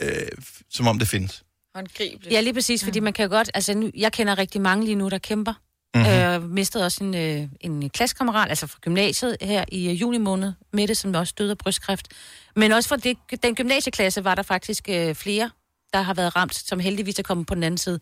[0.00, 0.28] øh,
[0.70, 1.42] som om det findes.
[1.74, 2.32] Håndgribeligt.
[2.34, 3.50] ja, lige præcis, fordi man kan jo godt...
[3.54, 5.54] Altså, nu, jeg kender rigtig mange lige nu, der kæmper.
[5.94, 6.02] Mhm.
[6.04, 6.44] Mm-hmm.
[6.44, 10.52] Øh, mistede også en, øh, en klassekammerat, altså fra gymnasiet her i øh, juni måned,
[10.72, 12.08] Mette, som også døde af brystkræft.
[12.56, 15.50] Men også for det, den gymnasieklasse var der faktisk øh, flere,
[15.92, 18.00] der har været ramt, som heldigvis er kommet på den anden side.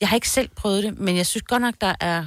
[0.00, 2.24] Jeg har ikke selv prøvet det, men jeg synes godt nok, der er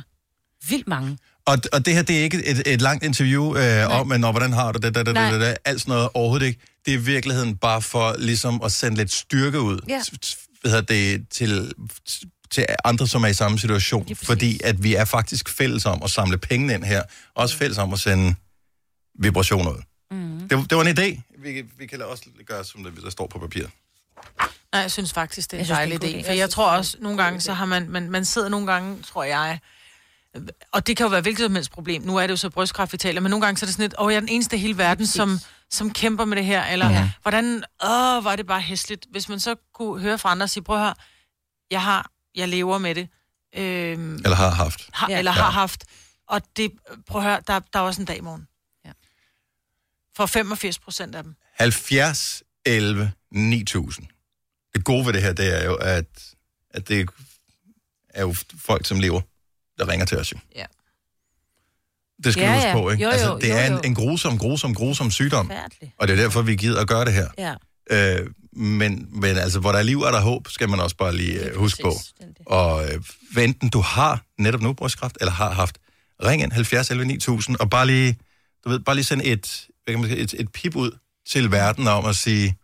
[0.69, 1.17] vildt mange.
[1.45, 4.31] Og, og det her, det er ikke et, et langt interview øh, om, men, "Nå,
[4.31, 5.31] hvordan har du det, det, det, Nej.
[5.31, 6.59] det, det, alt sådan noget overhovedet ikke.
[6.85, 10.01] Det er i virkeligheden bare for ligesom at sende lidt styrke ud Ja.
[10.61, 11.71] hvad hedder det, til,
[12.51, 14.15] til andre, som er i samme situation.
[14.15, 17.03] Fordi at vi er faktisk fælles om at samle penge ind her.
[17.35, 18.35] Også fælles om at sende
[19.19, 19.81] vibrationer ud.
[20.11, 20.49] Mm.
[20.49, 21.21] Det, det var en idé.
[21.37, 23.69] Vi, vi kan også gøre, som det, der står på papiret.
[24.71, 26.07] Nej, jeg synes faktisk, det er en synes, dejlig idé.
[26.07, 26.25] idé.
[26.25, 29.23] For Jeg tror også, nogle gange, så har man, man, man sidder nogle gange, tror
[29.23, 29.59] jeg,
[30.71, 32.01] og det kan jo være hvilket som helst problem.
[32.01, 33.83] Nu er det jo så brystkræft, vi taler, men nogle gange så er det sådan
[33.83, 35.39] lidt, åh, jeg er den eneste i hele verden, som,
[35.71, 37.09] som kæmper med det her, eller ja.
[37.21, 39.05] hvordan, åh, var det bare hæsligt.
[39.11, 40.93] Hvis man så kunne høre fra andre og sige, prøv at høre,
[41.71, 43.07] jeg har, jeg lever med det,
[43.55, 44.89] øhm, Eller har haft.
[44.93, 45.17] har, Ja.
[45.19, 45.85] eller har haft,
[46.27, 46.71] og det,
[47.07, 48.47] prøv at høre, der, der er også en dag i morgen.
[48.85, 48.91] Ja.
[50.15, 51.35] For 85 procent af dem.
[51.53, 54.07] 70, 11, 9000.
[54.75, 56.05] Det gode ved det her, det er jo, at,
[56.69, 57.09] at det
[58.09, 59.21] er jo folk, som lever,
[59.77, 60.37] der ringer til os jo.
[60.55, 60.65] Ja.
[62.23, 62.73] Det skal Ja, vi huske ja.
[62.73, 63.03] på, ikke?
[63.03, 63.77] Jo, jo, altså, det jo, er jo.
[63.77, 65.91] en, en grusom, grusom, grusom sygdom, Færdeligt.
[65.97, 67.29] og det er derfor, vi gider at gøre det her.
[67.37, 67.55] Ja.
[68.19, 71.15] Øh, men, men altså, hvor der er liv, er der håb, skal man også bare
[71.15, 71.91] lige øh, huske på.
[72.45, 75.77] Og øh, hvad enten du har netop nu brystkræft, eller har haft,
[76.23, 78.17] ring ind 70 11 9000, og bare lige,
[78.63, 80.91] du ved, bare lige sende et, hvad kan man sige, et, et pip ud
[81.27, 82.57] til verden om at sige,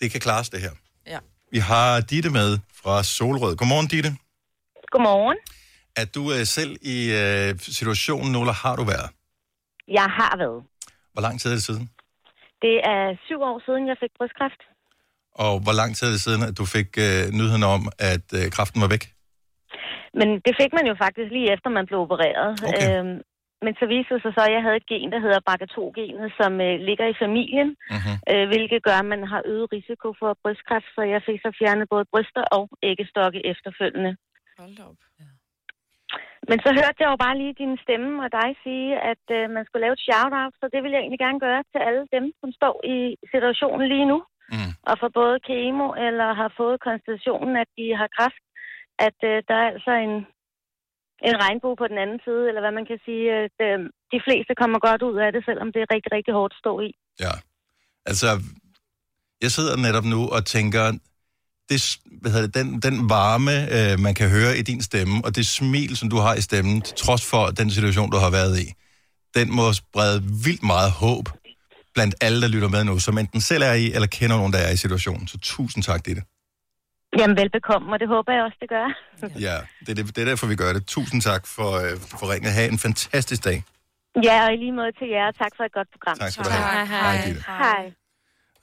[0.00, 0.70] det kan klares det her.
[1.06, 1.18] Ja.
[1.52, 3.56] Vi har Ditte med fra Solrød.
[3.56, 4.16] Godmorgen, Ditte.
[4.92, 5.38] Godmorgen.
[5.96, 9.08] Er du øh, selv i øh, situationen nu, eller har du været?
[9.88, 10.64] Jeg har været.
[11.12, 11.90] Hvor lang tid er det siden?
[12.62, 14.60] Det er syv år siden, jeg fik brystkræft.
[15.42, 18.44] Og hvor lang tid er det siden, at du fik øh, nyheden om, at øh,
[18.56, 19.04] kræften var væk?
[20.20, 22.50] Men det fik man jo faktisk lige efter, man blev opereret.
[22.68, 22.84] Okay.
[22.98, 23.16] Øhm,
[23.64, 26.52] men så viste det sig så, at jeg havde et gen, der hedder BRCA2-genet, som
[26.66, 28.16] øh, ligger i familien, Mm-hmm.
[28.30, 30.88] øh, hvilket gør, at man har øget risiko for brystkræft.
[30.96, 34.12] Så jeg fik så fjernet både bryster og æggestokke efterfølgende.
[34.58, 34.98] Hold op.
[36.50, 39.64] Men så hørte jeg jo bare lige din stemme og dig sige, at øh, man
[39.64, 42.48] skulle lave et shout-out, så det vil jeg egentlig gerne gøre til alle dem, som
[42.58, 42.98] står i
[43.32, 44.18] situationen lige nu,
[44.52, 44.72] Mm.
[44.88, 48.44] og får både kemo eller har fået konstationen, at de har kræft,
[49.06, 50.14] at øh, der er altså en,
[51.28, 53.24] en regnbue på den anden side, eller hvad man kan sige.
[53.44, 53.78] At, øh,
[54.14, 56.72] de fleste kommer godt ud af det, selvom det er rigtig, rigtig hårdt at stå
[56.88, 56.90] i.
[57.24, 57.34] Ja.
[58.10, 58.28] Altså,
[59.44, 60.84] jeg sidder netop nu og tænker,
[61.68, 61.78] det,
[62.20, 65.46] hvad hedder det, den, den varme, øh, man kan høre i din stemme, og det
[65.46, 68.68] smil, som du har i stemmen, trods for den situation, du har været i,
[69.38, 71.26] den må sprede vildt meget håb
[71.94, 74.58] blandt alle, der lytter med nu, som enten selv er i, eller kender nogen, der
[74.58, 75.28] er i situationen.
[75.28, 76.22] Så tusind tak, Ditte.
[77.18, 78.86] Jamen, velbekomme, og det håber jeg også, det gør.
[79.46, 80.86] Ja, det er, det, det er derfor, vi gør det.
[80.86, 82.52] Tusind tak for, øh, for ringet.
[82.52, 83.64] Ha' en fantastisk dag.
[84.22, 86.18] Ja, og i lige måde til jer, og tak for et godt program.
[86.18, 86.86] Tak skal du have.
[86.86, 87.34] Hej, hej.
[87.64, 87.84] Hej.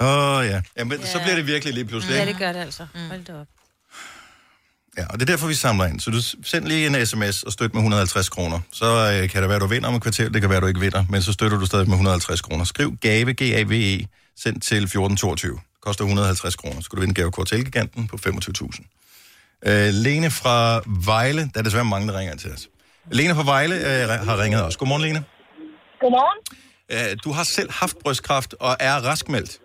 [0.02, 0.62] Åh, oh, ja.
[0.78, 2.15] Jamen, så bliver det virkelig lige pludselig.
[2.15, 2.88] Ja, det gør det altså.
[3.10, 3.48] Hold da op.
[4.97, 5.99] Ja, og det er derfor, vi samler ind.
[5.99, 8.60] Så du send lige en sms og støt med 150 kroner.
[8.71, 10.80] Så øh, kan det være, du vinder om et kvarter, det kan være, du ikke
[10.80, 12.63] vinder, men så støtter du stadig med 150 kroner.
[12.63, 14.06] Skriv GAVE, G-A-V-E,
[14.38, 15.60] send til 1422.
[15.82, 16.75] Koster 150 kroner.
[16.75, 19.69] Så skal du vinde gavekort til Elgiganten på 25.000.
[19.69, 22.69] Øh, Lene fra Vejle, der er desværre mange, der ringer ind til os.
[23.12, 24.77] Lene fra Vejle øh, har ringet os.
[24.77, 25.23] Godmorgen, Lene.
[26.01, 26.39] Godmorgen.
[26.91, 29.60] Øh, du har selv haft brystkræft og er raskmeldt.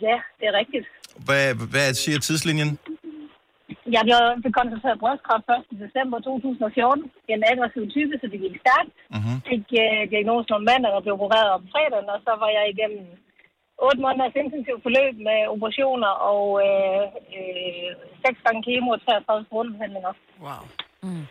[0.00, 0.86] Ja, det er rigtigt.
[1.16, 2.78] Hvad, hvad siger tidslinjen?
[3.96, 4.02] Jeg
[4.42, 5.84] blev konstateret brystkræft 1.
[5.84, 7.02] december 2014.
[7.24, 8.92] Det er en aggressiv type, så det gik stærkt.
[9.14, 9.36] Mm-hmm.
[9.48, 13.06] Fik uh, diagnosen om mandag og blev opereret om fredagen, og så var jeg igennem
[13.78, 17.04] 8 måneders intensivt forløb med operationer og øh,
[17.38, 17.90] øh,
[18.26, 20.12] 6 gange kemo og 33 strålebehandlinger.
[20.46, 20.62] Wow.
[21.04, 21.26] Mm.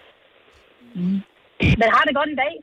[1.80, 2.54] Men har det godt i dag.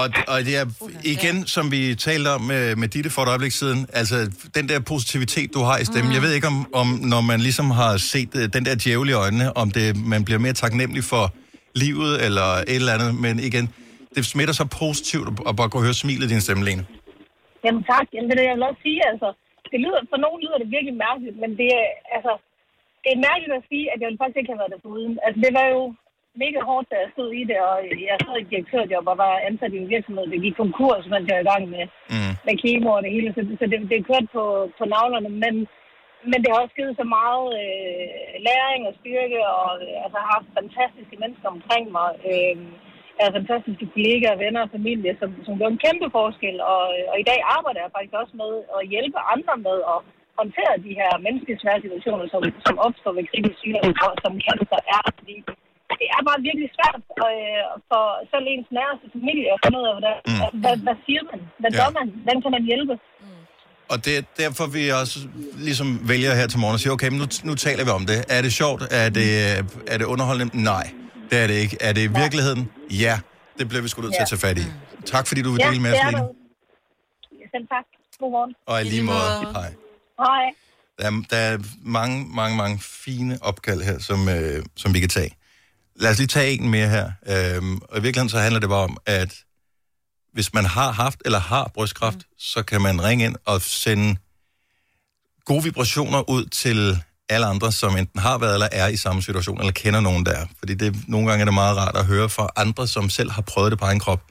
[0.00, 0.66] Og, og det er
[1.14, 4.16] igen, som vi talte om med, med Ditte for et øjeblik siden, altså
[4.58, 6.08] den der positivitet, du har i stemmen.
[6.10, 6.16] Mm.
[6.16, 9.16] Jeg ved ikke, om, om når man ligesom har set øh, den der djævel i
[9.24, 11.24] øjnene, om det, man bliver mere taknemmelig for
[11.84, 13.64] livet eller et eller andet, men igen,
[14.16, 16.82] det smitter så positivt at- bare kunne høre smilet i din stemme, Lene.
[17.64, 18.06] Jamen tak.
[18.14, 19.00] Jamen, det er det, jeg vil også sige.
[19.12, 19.28] Altså,
[19.72, 22.32] det lyder, for nogen lyder det virkelig mærkeligt, men det er, altså,
[23.02, 25.14] det er mærkeligt at sige, at jeg ville faktisk ikke have været der foruden.
[25.24, 25.82] Altså, det var jo
[26.34, 27.76] mega hårdt, da jeg stod i det, og
[28.08, 31.28] jeg sad i et direktørjob og var ansat i en virksomhed, der gik konkurs, mens
[31.28, 32.32] jeg var i gang med, mm.
[32.46, 33.30] med kemo og det hele.
[33.36, 34.44] Så, så det, det kørte på,
[34.78, 35.54] på navlerne, men,
[36.30, 40.30] men det har også givet så meget øh, læring og styrke, og øh, altså, har
[40.36, 42.10] haft fantastiske mennesker omkring mig.
[42.30, 42.56] Øh,
[43.26, 46.56] har fantastiske kollegaer, venner og familie, som, som gør en kæmpe forskel.
[46.72, 49.98] Og, og i dag arbejder jeg faktisk også med at hjælpe andre med at
[50.40, 54.80] håndtere de her menneskelige svære situationer, som, som opstår ved kritisk sygdom, og som cancer
[54.96, 55.02] er.
[55.18, 55.36] Fordi
[56.00, 59.94] det er bare virkelig svært øh, for selv ens nærmeste familie at finde ud af,
[59.96, 60.32] hvordan, Mm.
[60.52, 60.60] mm.
[60.62, 61.38] hvad, hvad siger man?
[61.62, 61.78] Hvad Ja.
[61.80, 62.06] gør man?
[62.24, 62.94] Hvordan kan man hjælpe?
[63.92, 65.18] Og det er derfor, vi også
[65.68, 68.18] ligesom vælger her til morgen og siger, okay, men nu, nu taler vi om det.
[68.36, 68.82] Er det sjovt?
[69.02, 69.28] Er det,
[69.92, 70.62] er det underholdende?
[70.72, 70.86] Nej,
[71.30, 71.76] det er det ikke.
[71.80, 72.62] Er det i virkeligheden?
[73.04, 73.14] Ja,
[73.58, 74.66] det bliver vi sgu nødt til at tage fat i.
[75.14, 76.22] Tak fordi du vil dele med os, Lene.
[77.54, 77.84] Selv tak.
[78.20, 78.54] Godmorgen.
[78.66, 79.30] Og i lige måde.
[79.54, 79.70] Hej.
[80.24, 80.44] Hej.
[80.98, 81.58] Der er, der er
[81.98, 85.30] mange, mange, mange fine opkald her, som, øh, som vi kan tage.
[86.00, 87.12] Lad os lige tage en mere her.
[87.26, 89.34] Øhm, og i virkeligheden så handler det bare om, at
[90.32, 92.22] hvis man har haft eller har brystkræft, mm.
[92.38, 94.16] så kan man ringe ind og sende
[95.44, 99.58] gode vibrationer ud til alle andre, som enten har været eller er i samme situation,
[99.58, 100.32] eller kender nogen der.
[100.32, 100.46] er.
[100.58, 103.42] Fordi det, nogle gange er det meget rart at høre fra andre, som selv har
[103.42, 104.22] prøvet det på egen krop,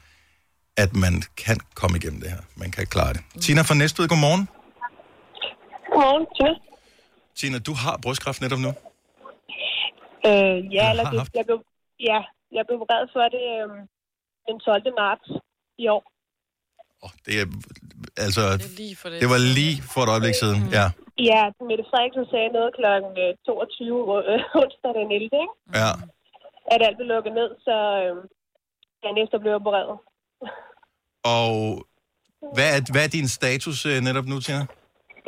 [0.78, 2.40] at man kan komme igennem det her.
[2.56, 3.22] Man kan klare det.
[3.36, 3.42] Mm.
[3.42, 4.50] Tina fra Næstved, godmorgen.
[5.94, 6.50] Godmorgen, Tina.
[7.38, 8.74] Tina, du har brystkræft netop nu.
[10.28, 11.34] Øh, ja, eller det, haft.
[11.40, 11.60] jeg blev,
[12.10, 12.20] ja,
[12.58, 13.70] jeg blev opereret for det øh,
[14.48, 14.94] den 12.
[15.02, 15.28] marts
[15.84, 16.04] i år.
[17.26, 17.46] Det er,
[18.26, 20.86] altså, det, lige for det var lige for et øjeblik siden, ja.
[21.32, 22.86] Ja, Mette Frederiksen sagde noget kl.
[23.46, 23.96] 22
[24.32, 25.24] øh, onsdag den 11.
[25.24, 25.56] Ikke?
[25.80, 25.92] ja.
[26.74, 28.16] At alt blev lukket ned, så øh,
[29.04, 29.96] dagen efter blev jeg opereret.
[31.38, 31.52] Og
[32.56, 34.64] hvad er, hvad er din status øh, netop nu, Tina?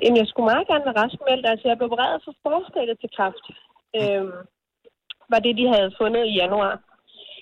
[0.04, 1.46] Jamen, jeg skulle meget gerne være raskmeldt.
[1.52, 3.46] Altså, jeg blev opereret for forstadiet til kræft.
[4.00, 4.26] Øh,
[5.32, 6.74] var det, de havde fundet i januar.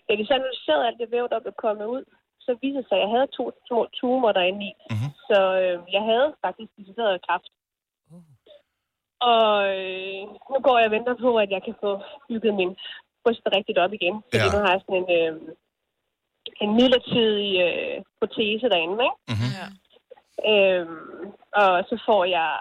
[0.08, 2.04] Da de så analyserede alt det væv, der blev kommet ud,
[2.45, 4.73] så viste det sig, at jeg havde to små tumor derinde i.
[4.91, 5.12] Mm-hmm.
[5.30, 7.52] Så øh, jeg havde faktisk decideret kræft.
[9.32, 10.21] Og øh,
[10.52, 11.91] nu går jeg og venter på, at jeg kan få
[12.30, 12.71] bygget min
[13.23, 14.15] bryst rigtigt op igen.
[14.32, 14.54] Fordi Ja.
[14.56, 15.34] nu har jeg sådan en, øh,
[16.63, 19.19] en midlertidig øh, protese derinde, ikke?
[19.32, 19.52] Mm-hmm.
[19.60, 19.67] Ja.
[20.52, 21.25] Øhm,
[21.62, 22.52] og så får jeg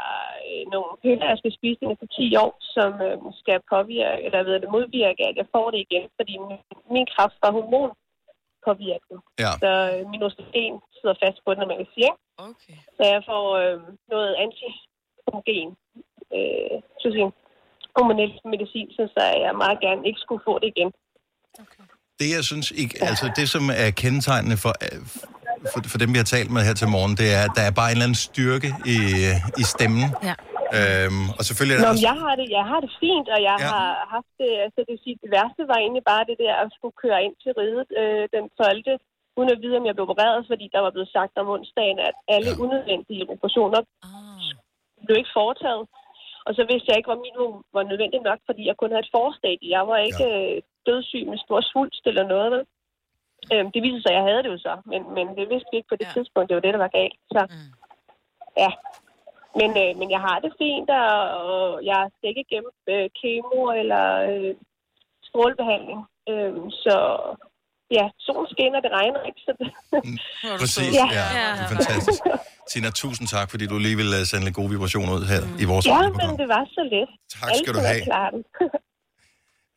[0.49, 4.41] øh, nogle piller, jeg skal spise inden for 10 år, som øh, skal påvirke, eller
[4.49, 6.59] ved det modvirke, at jeg får det igen, fordi min,
[6.95, 7.93] min kraft var hormon
[8.67, 9.19] påvirket.
[9.45, 9.53] Ja.
[9.62, 12.12] Så øh, min østrogen sidder fast på den, når man kan sige.
[12.51, 12.77] Okay.
[12.97, 13.79] Så jeg får øh,
[14.14, 15.71] noget antihomogen,
[16.37, 17.33] øh, sige,
[17.97, 20.91] hormonel medicin, så jeg meget gerne ikke skulle få det igen.
[22.21, 25.01] Det, jeg synes ikke, altså det, som er kendetegnende for, øh,
[25.73, 27.75] for, for dem, vi har talt med her til morgen, det er, at der er
[27.81, 28.99] bare en eller anden styrke i,
[29.62, 30.07] i stemmen.
[30.29, 30.35] Ja.
[30.79, 32.09] Øhm, og selvfølgelig er Nå, der men også...
[32.11, 33.68] jeg har det, jeg har det fint, og jeg Ja.
[33.75, 36.68] har haft det, altså det, vil sige, det værste var egentlig bare det der at
[36.77, 38.99] skulle køre ind til ridet øh, den 12.
[39.38, 42.16] uden at vide, om jeg blev opereret, fordi der var blevet sagt om onsdagen, at
[42.35, 42.61] alle ja.
[42.64, 43.81] unødvendige operationer
[45.07, 45.85] blev ikke foretaget.
[46.49, 49.14] Og så vidste jeg ikke, om minimum var nødvendigt nok, fordi jeg kun havde et
[49.18, 49.68] forstadie.
[49.77, 50.61] Jeg var ikke ja.
[50.88, 52.49] dødssyg med stor svulst eller noget.
[52.55, 52.62] Vel?
[53.53, 55.77] Øhm, det viste sig, at jeg havde det jo så, men, men det vidste vi
[55.79, 56.14] ikke på det ja.
[56.16, 56.48] tidspunkt.
[56.48, 57.20] Det var det, der var galt.
[57.35, 57.70] Så, mm.
[58.64, 58.70] ja.
[59.61, 63.61] Men, øh, men jeg har det fint, og, og jeg skal ikke igennem øh, kemo
[63.81, 64.53] eller øh,
[65.29, 66.01] strålebehandling.
[66.31, 66.96] Øhm, så
[67.96, 69.40] ja, solen skinner, det regner ikke.
[69.46, 69.68] Så det...
[70.62, 71.07] Præcis, ja.
[71.18, 71.27] ja.
[71.59, 72.20] Det er fantastisk.
[72.70, 75.64] Tina, tusind tak, fordi du lige vil øh, sende lidt gode vibrationer ud her i
[75.70, 77.11] vores ja, men det var så let.
[77.37, 78.44] Tak skal du Alle have.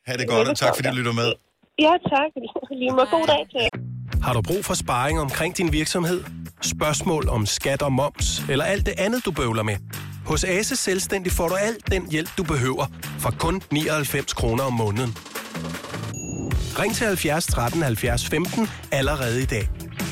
[0.06, 1.30] Ha' det godt, og tak fordi du lytter med.
[1.78, 2.30] Ja, tak.
[2.80, 3.80] Lige må god dag til.
[4.22, 6.24] Har du brug for sparring omkring din virksomhed?
[6.62, 9.76] Spørgsmål om skat og moms, eller alt det andet, du bøvler med?
[10.26, 12.86] Hos Ase Selvstændig får du alt den hjælp, du behøver,
[13.18, 15.10] for kun 99 kroner om måneden.
[16.78, 19.68] Ring til 70 13 70 15 allerede i dag.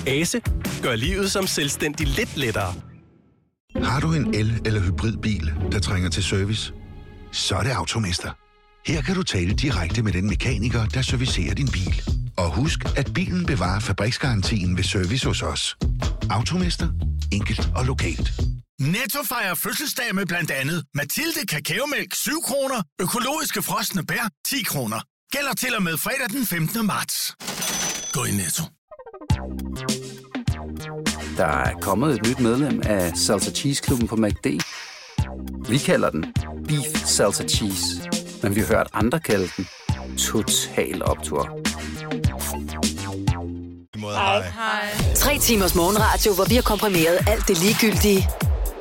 [0.07, 0.41] Ase
[0.83, 2.75] gør livet som selvstændig lidt lettere.
[3.85, 6.73] Har du en el- eller hybridbil, der trænger til service?
[7.33, 8.31] Så er det Automester.
[8.87, 12.03] Her kan du tale direkte med den mekaniker, der servicerer din bil.
[12.37, 15.77] Og husk, at bilen bevarer fabriksgarantien ved service hos os.
[16.31, 16.89] Automester.
[17.33, 18.33] Enkelt og lokalt.
[18.81, 25.01] Netto fejrer fødselsdag med blandt andet Mathilde Kakaomælk 7 kroner, økologiske frosne bær 10 kroner.
[25.33, 26.87] Gælder til og med fredag den 15.
[26.87, 27.37] marts.
[28.13, 28.63] Gå i Netto.
[31.37, 34.47] Der er kommet et nyt medlem af Salsa Cheese Klubben på MACD.
[35.69, 36.25] Vi kalder den
[36.69, 37.87] Beef Salsa Cheese,
[38.43, 39.67] men vi har hørt andre kalde den
[40.19, 41.61] Total Optor.
[44.01, 44.43] Hej.
[44.43, 45.15] Hej.
[45.15, 48.29] Tre timers morgenradio, hvor vi har komprimeret alt det ligegyldige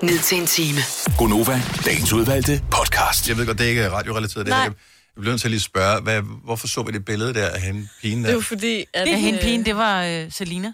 [0.03, 0.79] ned til en time.
[1.17, 3.29] Gonova, dagens udvalgte podcast.
[3.29, 4.45] Jeg ved godt, det er ikke radiorelateret.
[4.45, 4.63] Det Nej.
[4.63, 4.71] her.
[5.15, 7.61] Jeg bliver nødt til at lige spørge, hvad, hvorfor så vi det billede der af
[7.61, 8.27] hende, pigen der?
[8.27, 9.07] Det jo fordi, at...
[9.07, 10.73] Det er hende pigen, det var øh, Selina.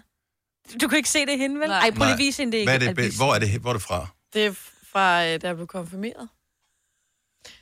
[0.80, 1.68] Du kan ikke se det hende, vel?
[1.68, 2.66] Nej, prøv lige at vise hende det.
[2.66, 4.06] Hvad er det, hvor, er det, hvor er det fra?
[4.34, 4.52] Det er
[4.92, 6.28] fra, øh, da jeg blev konfirmeret.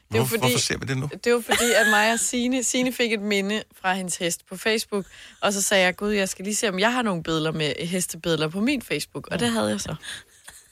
[0.08, 1.10] Det er jo Hvorfor, ser vi det nu?
[1.24, 4.56] Det var fordi, at mig og Signe, Signe fik et minde fra hendes hest på
[4.56, 5.04] Facebook,
[5.40, 7.86] og så sagde jeg, gud, jeg skal lige se, om jeg har nogle billeder med
[7.86, 9.94] hestebilleder på min Facebook, og det havde jeg så.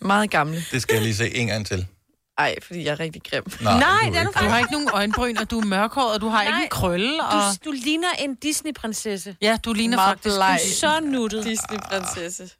[0.00, 0.64] Meget gamle.
[0.70, 1.86] Det skal jeg lige se en gang til.
[2.38, 3.44] Ej, fordi jeg er rigtig grim.
[3.60, 6.20] Nej, Nej, det er du Du har ikke nogen øjenbryn, og du er mørkhåret, og
[6.20, 7.24] du har ikke en krølle.
[7.24, 7.32] Og...
[7.64, 9.36] Du, du ligner en Disney-prinsesse.
[9.42, 10.36] Ja, du ligner Meget faktisk...
[10.36, 10.60] bleg.
[10.62, 11.44] Du, Så nuttet.
[11.44, 12.50] Disney-prinsesse.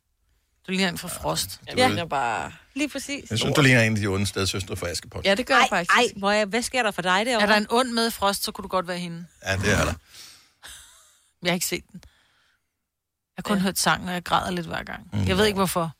[0.66, 1.60] du ligner en fra Frost.
[1.68, 1.86] Jeg ja.
[1.86, 2.52] ligner bare...
[2.74, 3.30] Lige præcis.
[3.30, 5.24] Jeg synes, du ligner en af de onde stedsøstre fra Askepot.
[5.24, 5.96] Ja, det gør ej, jeg faktisk.
[5.96, 7.42] Ej, hvor er, hvad sker der for dig derovre?
[7.42, 9.26] Er der en ond med Frost, så kunne du godt være hende.
[9.46, 9.94] Ja, det er der.
[11.42, 12.00] Jeg har ikke set den.
[12.02, 12.10] Jeg
[13.38, 13.62] har kun ja.
[13.62, 15.10] hørt sangen, og jeg græder lidt hver gang.
[15.12, 15.24] Mm.
[15.28, 15.90] Jeg ved ikke, hvorfor.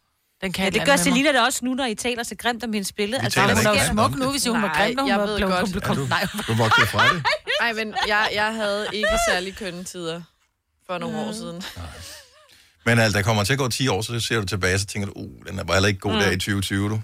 [0.43, 0.97] Den kan Ja, et det gør.
[0.97, 3.23] Selina da også nu, når I taler så grimt om hendes billede.
[3.23, 4.31] Altså, Vi taler Hun er ikke jo smuk nu, det.
[4.33, 5.77] hvis hun var Nej, grim, når hun jeg var ved blevet godt.
[5.77, 6.27] Er kom, du, nej.
[6.49, 7.25] du vokset fra det?
[7.61, 10.23] Ej, men jeg, jeg havde ikke særlig kønne tider
[10.87, 11.63] for nogle år siden.
[12.87, 15.07] Men altså, der kommer til at gå 10 år, så ser du tilbage, så tænker
[15.07, 17.01] du, uh, den var heller ikke god der i 2020, du.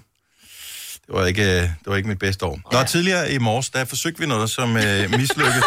[1.07, 2.59] Det var ikke, øh, det var ikke mit bedste år.
[2.71, 4.83] Nå, tidligere i morges, der forsøgte vi noget, som øh,
[5.19, 5.63] mislykkes,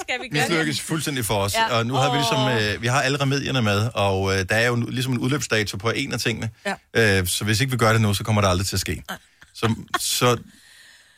[0.00, 1.54] skal vi gøre mislykkes fuldstændig for os.
[1.54, 1.78] Ja.
[1.78, 4.66] Og nu har vi ligesom, øh, vi har alle remedierne med, og øh, der er
[4.66, 6.50] jo ligesom en udløbsdato på en af tingene.
[6.94, 7.18] Ja.
[7.20, 9.02] Øh, så hvis ikke vi gør det nu, så kommer det aldrig til at ske.
[9.54, 10.36] Så, så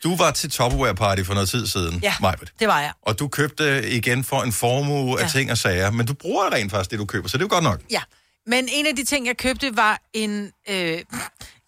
[0.03, 2.13] du var til Tupperware Party for noget tid siden, Ja.
[2.21, 2.51] Majbert.
[2.59, 2.91] Det var jeg.
[3.01, 5.29] Og du købte igen for en formue af Ja.
[5.29, 7.53] ting og sager, men du bruger rent faktisk det, du køber, så det er jo
[7.53, 7.79] godt nok.
[7.91, 8.01] Ja,
[8.49, 10.99] men en af de ting, jeg købte, var en, øh,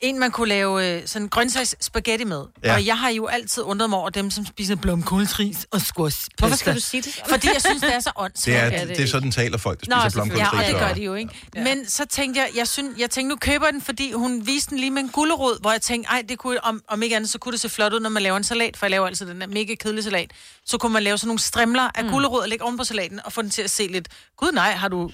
[0.02, 2.44] en man kunne lave øh, sådan grøntsags spaghetti med.
[2.64, 2.74] Ja.
[2.74, 6.28] Og jeg har jo altid undret mig over dem, som spiser blomkålsris og squash.
[6.40, 7.22] Hvorfor skal du sige det?
[7.30, 8.74] Fordi jeg synes, det er så Det åndssvagt.
[8.76, 10.54] er, det er sådan taler folk, der spiser blomkålsris.
[10.54, 11.48] Ja, og det gør de jo, ikke?
[11.56, 11.64] Ja.
[11.64, 14.70] Men så tænkte jeg, jeg, synes, jeg tænkte, nu køber jeg den, fordi hun viste
[14.70, 17.30] den lige med en gulerod, hvor jeg tænkte, ej, det kunne, om, om ikke andet,
[17.30, 19.26] så kunne det se flot ud, når man laver en salat, for jeg laver altid
[19.26, 20.32] den der mega kedelige salat.
[20.66, 22.10] Så kunne man lave sådan nogle strimler af mm.
[22.10, 24.72] gulerod og lægge oven på salaten, og få den til at se lidt, gud nej,
[24.72, 25.12] har du,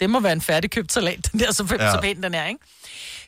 [0.00, 1.84] det må være en færdigkøbt salat, den der, så, ja.
[1.84, 1.92] Ja.
[1.92, 2.60] så pæn den er, ikke?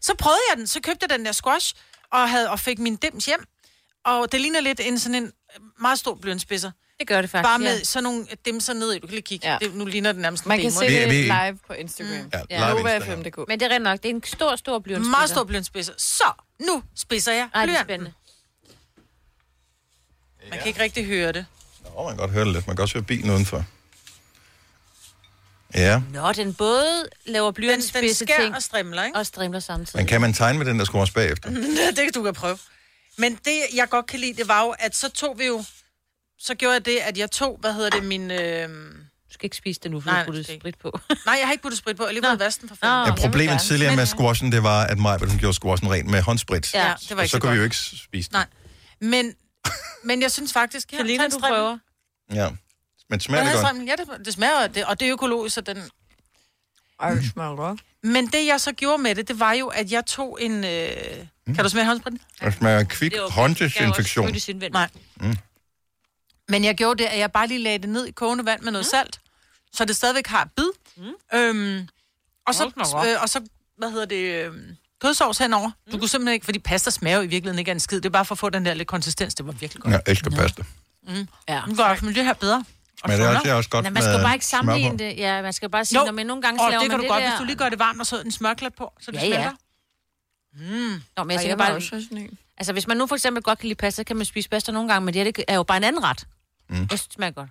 [0.00, 1.74] Så prøvede jeg den, så købte jeg den der squash,
[2.12, 3.44] og, havde, og fik min dims hjem,
[4.04, 5.32] og det ligner lidt en sådan en
[5.80, 6.70] meget stor blyanspidser.
[6.98, 7.84] Det gør det faktisk, Bare med ja.
[7.84, 8.98] sådan nogle dimser ned i.
[8.98, 9.52] Du kan lige kigge.
[9.52, 9.58] Ja.
[9.60, 12.30] Det, nu ligner det nærmest en Man kan se det live på Instagram.
[12.32, 12.98] Ja, Ja, live Nova.
[12.98, 13.48] FM.dk.
[13.48, 15.10] Men det er rent nok, det er en stor, stor blyantspidser.
[15.10, 15.92] Meget stor blyantspidser.
[15.98, 18.12] Så, nu spidser jeg Ej, det er spændende.
[20.50, 21.46] Man kan ikke rigtig høre det.
[21.84, 22.66] Nå, man kan godt høre det lidt.
[22.66, 23.64] Man kan også høre bilen udenfor.
[25.74, 29.18] Ja, Nå, den både laver blyantspidse ting og strimler, ikke?
[29.18, 29.98] og strimler samtidig.
[29.98, 31.50] men kan man tegne med den, der skruer bagefter?
[31.96, 32.58] det kan du kan prøve.
[33.18, 35.64] Men det, jeg godt kan lide, det var jo, at så tog vi jo...
[36.38, 38.30] Så gjorde jeg det, at jeg tog, hvad hedder det, min...
[38.30, 38.68] Øh...
[39.28, 41.00] Du skal ikke spise det nu, for Nej, du skal sprit på.
[41.26, 42.02] Nej, jeg har ikke puttet sprit på.
[42.02, 43.06] Jeg har lige været vasten for fanden.
[43.06, 46.74] Ja, problemet tidligere med squashen, det var, at Maja, hun gjorde squashen ren med håndsprit.
[46.74, 48.32] Ja, det var ikke så så kunne vi jo ikke spise det.
[48.32, 48.46] Nej.
[49.00, 49.34] Men,
[50.04, 50.92] men jeg synes faktisk...
[50.92, 51.78] Ja, Selina, du prøver.
[52.34, 52.48] Ja.
[53.10, 53.88] Men smager det godt?
[53.88, 55.82] Ja, det, det smager, det, og det er økologisk, så den...
[57.00, 57.80] Ej, det smager godt.
[58.02, 60.64] Men det, jeg så gjorde med det, det var jo, at jeg tog en...
[60.64, 60.90] Øh...
[61.46, 61.54] Mm.
[61.54, 62.20] Kan du smage håndspritten?
[62.40, 64.32] Det smager kvik hånddesinfektion.
[64.72, 64.88] Nej.
[65.20, 65.36] Mm.
[66.48, 68.72] Men jeg gjorde det, at jeg bare lige lagde det ned i kogende vand med
[68.72, 68.90] noget mm.
[68.90, 69.20] salt,
[69.72, 70.70] så det stadigvæk har bid.
[70.96, 71.38] Mm.
[71.38, 71.88] Øhm,
[72.46, 72.64] og, så,
[73.06, 73.40] øh, og så,
[73.78, 74.52] hvad hedder det, øh,
[75.00, 75.70] kødsovs henover.
[75.92, 77.96] Du kunne simpelthen ikke, fordi pasta smager jo i virkeligheden ikke af en skid.
[77.96, 79.34] Det er bare for at få den der lidt konsistens.
[79.34, 79.92] Det var virkelig godt.
[79.92, 80.62] Jeg elsker pasta.
[81.08, 81.28] Mm.
[81.48, 81.62] Ja.
[81.66, 82.64] Nu gør men det her bedre.
[83.06, 84.98] Men det er også, det er også godt Nej, man skal med bare ikke sammenligne
[84.98, 85.16] det.
[85.16, 87.06] Ja, man skal bare sige, når man nogle gange så Og laver det kan man
[87.06, 87.28] du godt, der...
[87.30, 89.32] hvis du lige gør det varmt, og så en smørklat på, så det Ja, ja.
[89.34, 89.50] smelter.
[90.54, 91.02] Mm.
[91.16, 93.66] Nå, men jeg jeg bare, også sådan altså hvis man nu for eksempel godt kan
[93.68, 95.76] lide pasta, kan man spise pasta nogle gange, men det her det er jo bare
[95.76, 96.26] en anden ret.
[96.68, 96.76] Mm.
[96.76, 97.48] Jeg synes, det smager godt.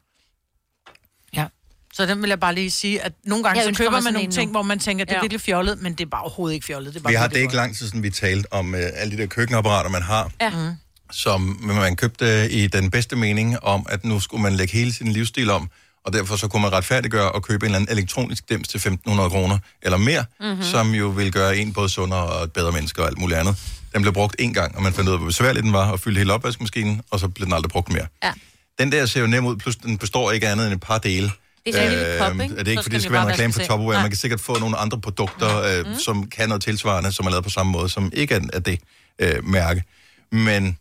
[1.34, 1.46] Ja.
[1.94, 4.32] Så den vil jeg bare lige sige, at nogle gange Jeg så køber man nogle
[4.32, 4.52] ting, nu.
[4.52, 5.22] hvor man tænker, det er Ja.
[5.22, 6.94] virkelig fjollet, men det er bare overhovedet ikke fjollet.
[6.94, 9.18] Det er bare Vi har det ikke lang tid siden, vi talte om uh, alle
[9.18, 10.50] de der køkkenapparater, man har, Ja.
[10.50, 10.74] Mm.
[11.12, 15.08] Som man købte i den bedste mening om, at nu skulle man lægge hele sin
[15.08, 15.70] livsstil om,
[16.06, 18.90] og derfor så kunne man retfærdiggøre og købe en eller anden elektronisk dims til 1.500
[19.30, 20.48] kroner eller mere, Mhm.
[20.50, 20.64] mm-hmm.
[20.64, 23.56] som jo vil gøre en både sundere og et bedre menneske og alt muligt andet.
[23.94, 26.00] Den blev brugt en gang, og man fandt ud af, hvor besværlig den var, og
[26.00, 28.06] fyldte hele opvaskemaskinen, og så blev den aldrig brugt mere.
[28.24, 28.32] Ja.
[28.80, 31.32] Den der ser jo nem ud, plus den består ikke andet end et par dele.
[31.66, 32.56] Det er lille kop, ikke?
[32.60, 33.60] er det ikke, Så fordi det skal være en reklame for.
[33.60, 34.02] Tupperware.
[34.02, 36.00] Man kan sikkert få nogle andre produkter, øh, mm.
[36.00, 38.80] som kan noget tilsvarende, som er lavet på samme måde, som ikke er af det
[39.20, 39.84] øh, mærke.
[40.32, 40.78] Men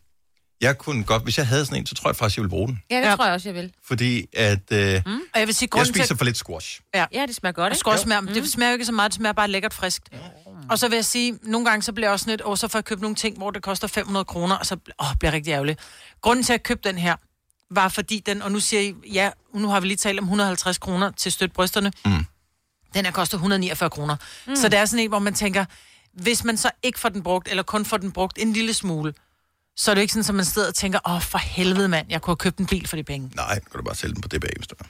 [0.61, 2.69] jeg kunne godt, hvis jeg havde sådan en, så tror jeg faktisk, jeg ville bruge
[2.69, 2.83] den.
[2.91, 3.17] Ja, det ja.
[3.17, 3.73] tror jeg også, jeg vil.
[3.85, 5.21] Fordi at øh, mm.
[5.35, 6.17] Og jeg vil sige, jeg spiser til...
[6.17, 6.81] for lidt squash.
[6.95, 7.07] Ja.
[7.13, 7.79] ja, det smager godt, Og ikke?
[7.79, 8.27] squash smager, mm.
[8.27, 10.09] det smager jo ikke så meget, det smager bare lækkert friskt.
[10.71, 12.69] Og så vil jeg sige, nogle gange så bliver jeg også sådan lidt, åh, så
[12.69, 15.37] får jeg købt nogle ting, hvor det koster 500 kroner, og så åh, bliver jeg
[15.37, 15.77] rigtig ærgerlig.
[16.23, 17.17] Grunden til, at jeg købte den her,
[17.71, 20.79] var fordi den, og nu siger I, ja, nu har vi lige talt om 150
[20.79, 21.93] kroner til støt brysterne.
[22.05, 22.25] Mm.
[22.95, 24.17] Den her koster 149 kroner.
[24.47, 24.57] Mm.
[24.57, 25.65] Så det er sådan en, hvor man tænker,
[26.13, 29.15] hvis man så ikke får den brugt, eller kun får den brugt en lille smule,
[29.81, 32.07] så er det jo ikke sådan, at man sidder og tænker, åh, for helvede mand,
[32.11, 33.31] jeg kunne have købt en bil for de penge.
[33.35, 34.87] Nej, kan du bare sælge den på DBA, hvis du vil.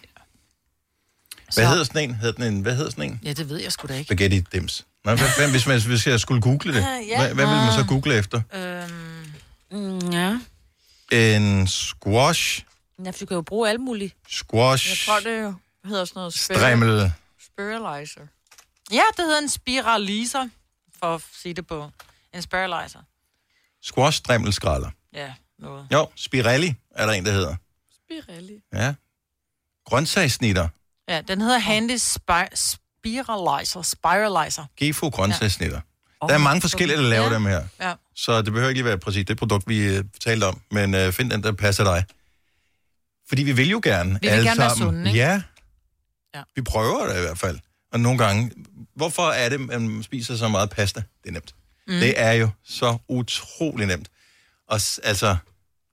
[1.45, 2.15] Hvad Så- hedder sådan en?
[2.15, 2.61] Hedder den en?
[2.63, 3.21] Hvad hedder sådan en?
[3.25, 4.05] Ja, det ved jeg sgu da ikke.
[4.09, 4.87] Spaghetti dims.
[5.05, 7.17] Nej, hvad, hvad, hvis, man, hvis jeg skulle google det, Ah, ja.
[7.19, 7.89] hvad, hvad vil man så Ah.
[7.89, 8.41] google efter?
[8.55, 9.15] Øhm,
[9.71, 10.39] Mm, ja.
[11.13, 12.65] En squash,
[13.05, 14.13] ja, for du kan jo bruge alle mulige.
[14.29, 17.13] squash, Jeg tror, det jo hedder sådan noget strimmel,
[17.45, 18.21] spiralizer.
[18.93, 20.49] Ja, det hedder en spiraliser,
[20.99, 21.91] for at sige det på.
[22.35, 23.01] En spiralizer.
[23.83, 24.91] Squash, strimmel, skralder.
[25.15, 25.87] Ja, noget.
[25.93, 27.57] Jo, spirelli er der en, der hedder.
[28.05, 28.61] Spirelli.
[28.75, 28.95] Ja.
[29.87, 30.69] Grøntsagssnitter.
[31.09, 33.83] Ja, den hedder Handy Spi- Spiralizer.
[33.83, 34.65] Spiralizer.
[34.77, 35.81] Gefo grøntsagssnitter.
[36.29, 37.35] Der er mange forskellige, der laver Ja.
[37.35, 37.65] dem her.
[37.81, 37.95] Ja.
[38.15, 40.61] Så det behøver ikke lige være præcis det produkt, vi uh, talte om.
[40.71, 42.05] Men uh, find den, der passer dig.
[43.29, 44.87] Fordi vi vil jo gerne Vi vil alle gerne være sammen.
[44.87, 45.19] sunde, ikke?
[45.21, 45.43] Ja.
[46.35, 46.43] Ja.
[46.57, 47.59] Vi prøver det i hvert fald.
[47.93, 48.51] Og nogle gange,
[48.95, 51.03] hvorfor er det, man spiser så meget pasta?
[51.23, 51.55] Det er nemt.
[51.89, 51.95] Mm.
[52.01, 54.09] Det er jo så utrolig nemt.
[54.69, 55.37] Og s- altså,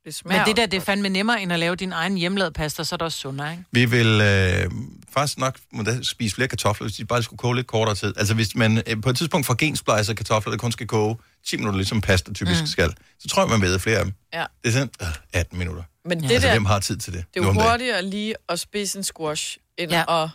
[0.06, 2.84] Det Men det der, det er fandme nemmere, end at lave din egen hjemmelavede pasta,
[2.84, 3.64] så er det også sundere, ikke?
[3.72, 4.72] vi vil øh,
[5.14, 8.14] faktisk nok må da spise flere kartofler, hvis de bare skulle koge lidt kortere tid.
[8.18, 11.58] Altså hvis man øh, på et tidspunkt får gensplejser kartofler, der kun skal koge 10
[11.58, 12.68] minutter, ligesom pasta typisk Mm.
[12.68, 14.14] skal, så tror jeg, man ved flere af dem.
[14.34, 14.46] Ja.
[14.64, 15.84] Det er sådan, øh, 18 minutter.
[16.06, 17.26] Men det altså, der- hvem har tid til det?
[17.34, 17.70] Det er nu jo dagen?
[17.72, 20.04] hurtigere lige at spise en squash, end Ja.
[20.18, 20.24] ja.
[20.24, 20.30] at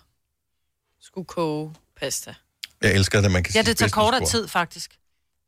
[1.02, 2.34] skulle koge pasta.
[2.82, 4.90] Jeg elsker det, man kan Ja, sige det tager business kortere tid, faktisk.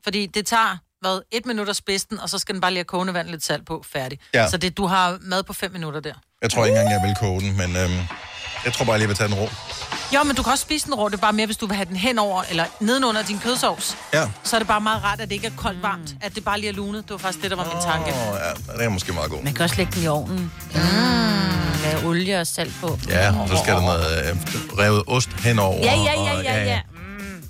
[0.04, 2.78] Fordi det tager, hvad, et minut at spidse den, og så skal den bare lige
[2.78, 4.18] have kogende vand lidt salt på, færdig.
[4.34, 4.48] Ja.
[4.50, 6.14] Så det, du har mad på fem minutter der.
[6.42, 7.98] Jeg tror ikke engang, jeg vil koge den, men øhm,
[8.64, 9.48] jeg tror bare lige, jeg vil tage den rå.
[10.14, 11.76] Jo, men du kan også spise den rå, det er bare mere, hvis du vil
[11.76, 13.96] have den henover, eller nedenunder din kødsovs.
[14.14, 14.28] Ja.
[14.44, 16.60] Så er det bare meget rart, at det ikke er koldt varmt, at det bare
[16.60, 17.02] lige er lunet.
[17.04, 18.10] Det var faktisk det, der var min tanke.
[18.10, 18.38] Åh,
[18.68, 19.42] ja, det er måske meget god.
[19.42, 20.52] Man kan også lægge den i ovnen.
[20.74, 20.80] Mm.
[21.82, 22.98] Med olie og salt på.
[23.08, 24.36] Ja, så skal der noget øh,
[24.78, 25.78] revet ost henover.
[25.78, 26.80] Ja, ja, ja, og, ja, ja.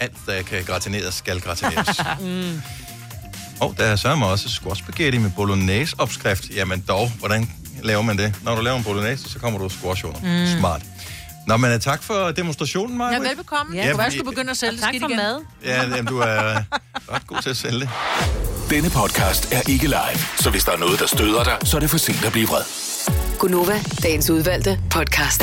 [0.02, 1.96] Alt, der kan gratineres, skal gratineres.
[2.20, 2.62] Mm.
[3.60, 6.50] Og der er sørme også squash spaghetti med bolognese opskrift.
[6.54, 7.50] Jamen dog, hvordan
[7.82, 8.34] laver man det?
[8.42, 10.20] Når du laver en bolognese, så kommer du squash under.
[10.54, 10.58] Mm.
[10.58, 10.82] Smart.
[11.46, 13.12] Nå, men uh, tak for demonstrationen, Maja.
[13.12, 13.76] Ja, velbekomme.
[13.76, 15.16] Ja, Ja, du skulle begynde at sælge det tak skidt for igen.
[15.16, 15.40] mad.
[15.64, 16.54] Ja, jamen, du er
[17.12, 17.88] ret god til at sælge det.
[18.70, 21.80] Denne podcast er ikke live, så hvis der er noget, der støder dig, så er
[21.80, 22.62] det for sent at blive vred.
[23.38, 25.42] Gunova, dagens udvalgte podcast.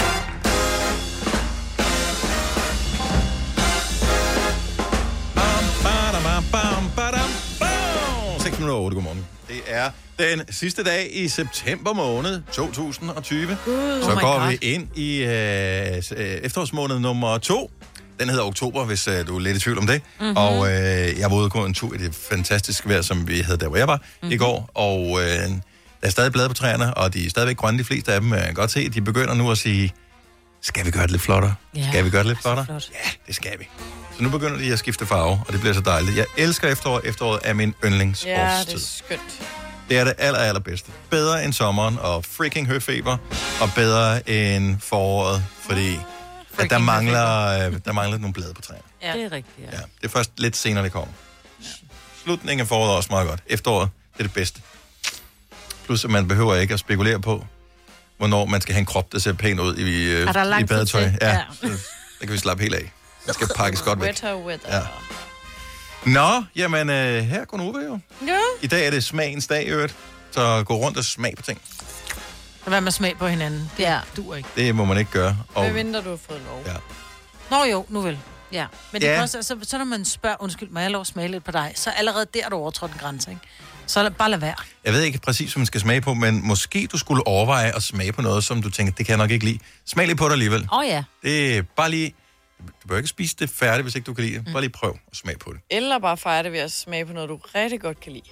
[8.76, 9.26] 8, godmorgen.
[9.47, 13.57] Det er den sidste dag i september måned 2020.
[13.65, 14.03] God.
[14.03, 14.49] Så Oh går God.
[14.49, 15.97] vi ind i øh,
[16.43, 17.72] efterårsmåned nummer to.
[18.20, 20.01] Den hedder oktober, hvis øh, du er lidt i tvivl om det.
[20.20, 20.26] Mhm.
[20.26, 20.38] Mm-hmm.
[20.38, 23.57] Og øh, jeg var ude og en tur i det fantastiske vejr, som vi havde
[23.57, 24.32] der, hvor jeg var mm-hmm.
[24.32, 24.70] i går.
[24.74, 25.51] Og øh, der
[26.01, 28.34] er stadig blade på træerne, og de er stadigvæk grønne, de fleste af dem.
[28.34, 29.93] Jeg kan godt se, at de begynder nu at sige,
[30.61, 31.55] skal vi gøre det lidt flottere?
[31.76, 32.65] Ja, skal vi gøre det lidt flottere?
[32.65, 32.89] Flot.
[33.05, 33.67] Ja, det skal vi.
[34.20, 36.17] Så nu begynder de at skifte farve, og det bliver så dejligt.
[36.17, 37.01] Jeg elsker efterår.
[37.03, 38.32] Efteråret er min yndlingsårstid.
[38.32, 39.41] Ja, det er skønt.
[39.89, 40.91] Det er det aller, allerbedste.
[41.09, 43.17] Bedre end sommeren og freaking høfeber,
[43.61, 45.99] og bedre end foråret, fordi
[46.57, 48.84] at der, mangler, øh, der mangler nogle blade på træerne.
[49.01, 49.13] Ja.
[49.13, 49.78] Det er rigtigt, ja.
[49.78, 51.13] Ja, det er først lidt senere, det kommer.
[52.24, 53.39] Slutningen af foråret er også meget godt.
[53.47, 54.61] Efteråret, det er det bedste.
[55.86, 57.45] Plus, at man behøver ikke at spekulere på,
[58.17, 60.30] hvornår man skal have en krop, der ser pæn ud i, øh,
[60.61, 61.01] i badetøj.
[61.22, 61.41] Ja, Ja.
[61.61, 61.67] så,
[62.20, 62.91] der kan vi slappe helt af.
[63.26, 64.05] Man skal pakkes godt væk.
[64.07, 64.76] Wetter, weather.
[64.78, 64.82] Ja.
[66.05, 67.99] Nå, jamen, øh, her går Nova jo.
[68.28, 68.38] Ja.
[68.61, 69.95] I dag er det smagens dag, i øvrigt.
[70.32, 71.61] Så gå rundt og smag på ting.
[72.65, 73.72] Lad være med at smage på hinanden.
[73.78, 73.99] Det ja.
[74.17, 74.49] duer ikke.
[74.55, 75.38] Det må man ikke gøre.
[75.55, 76.63] Og, Hvad mindre du har fået lov?
[76.65, 76.74] Ja.
[77.51, 78.20] Nå jo, nu vel.
[78.51, 78.65] Ja.
[78.91, 79.13] Men det Ja.
[79.15, 79.22] ja.
[79.22, 81.72] også, så, så når man spørger, undskyld, må jeg lov at smage lidt på dig,
[81.76, 83.41] så allerede der er du overtrådt en grænse, ikke?
[83.88, 84.55] Så lad, bare lad være.
[84.84, 87.84] Jeg ved ikke præcis, hvad man skal smage på, men måske du skulle overveje at
[87.84, 89.59] smage på noget, som du tænker, det kan jeg nok ikke lide.
[89.86, 90.67] Smag lige på det alligevel.
[90.72, 91.03] Åh oh, ja.
[91.24, 92.13] Det er bare lige...
[92.84, 94.49] Du bør ikke spise det færdigt, hvis ikke du kan lide det.
[94.53, 95.62] Bare lige prøv at smage på det.
[95.70, 98.24] Eller bare fejre det ved at smage på noget, du rigtig godt kan lide.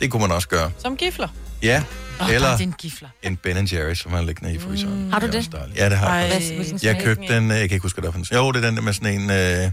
[0.00, 0.72] Det kunne man også gøre.
[0.78, 1.28] Som gifler.
[1.62, 1.84] Ja,
[2.20, 3.08] Åh, eller din gifler.
[3.22, 5.04] en Ben Jerry's, som er liggende i fryseren.
[5.04, 5.12] Mm.
[5.12, 5.52] Har du er det?
[5.52, 5.78] dejligt.
[5.78, 6.56] Ja, det har Ej, jeg.
[6.56, 8.44] hvilken Jeg købte den, øh, jeg kan ikke huske, hvad det for en.
[8.44, 9.72] Jo, det er den der med sådan en, øh,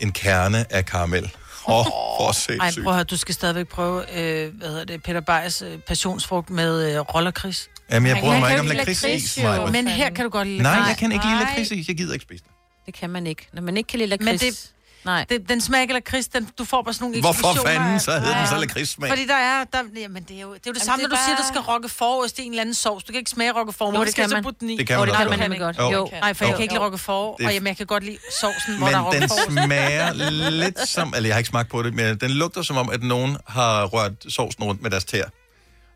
[0.00, 1.24] en kerne af karamel.
[1.68, 5.02] Åh, oh, hvor Ej, prøv at høre, du skal stadigvæk prøve, øh, hvad hedder det,
[5.02, 7.70] Peter Beys øh, passionsfrugt med øh, rollerkris.
[7.90, 9.38] Jamen, jeg kan mig ikke om lakridsis.
[9.72, 11.88] Men her kan du godt lide Nej, jeg kan ikke lide lakridsis.
[11.88, 12.57] Jeg gider ikke spise det.
[12.88, 13.48] Det kan man ikke.
[13.52, 14.42] Når man ikke kan lide lakrids.
[14.42, 14.70] Men det-
[15.04, 15.24] Nej.
[15.28, 18.38] Det, den smager ikke lakrids, den, du får bare sådan nogle Hvorfor fanden så hedder
[18.38, 18.60] den så Ja.
[18.60, 19.10] lakridssmag?
[19.10, 21.10] Fordi der er, der, jamen det er jo det, er jo det Jamen, samme, det
[21.10, 23.04] når er du siger, der bare- skal rokke forost i en eller anden sovs.
[23.04, 23.98] Du kan ikke smage rokke forår.
[23.98, 24.42] Jo, det kan man.
[24.42, 24.76] putte den i.
[24.76, 25.50] Det kan man det også kan man godt.
[25.50, 25.78] nemlig godt.
[25.78, 25.90] Jo.
[25.92, 26.08] Jo.
[26.20, 26.56] Nej, for jeg Jo.
[26.56, 28.98] kan ikke lide rokke Det- og jamen, jeg kan godt lide sovsen, hvor der er
[28.98, 29.64] Men rokke den forår.
[29.66, 32.90] smager lidt som, eller jeg har ikke smagt på det, men den lugter som om,
[32.90, 35.24] at nogen har rørt sovsen rundt med deres tær.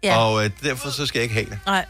[0.03, 0.17] Ja.
[0.19, 1.59] Og øh, derfor så skal jeg ikke have det.
[1.67, 1.85] Nej,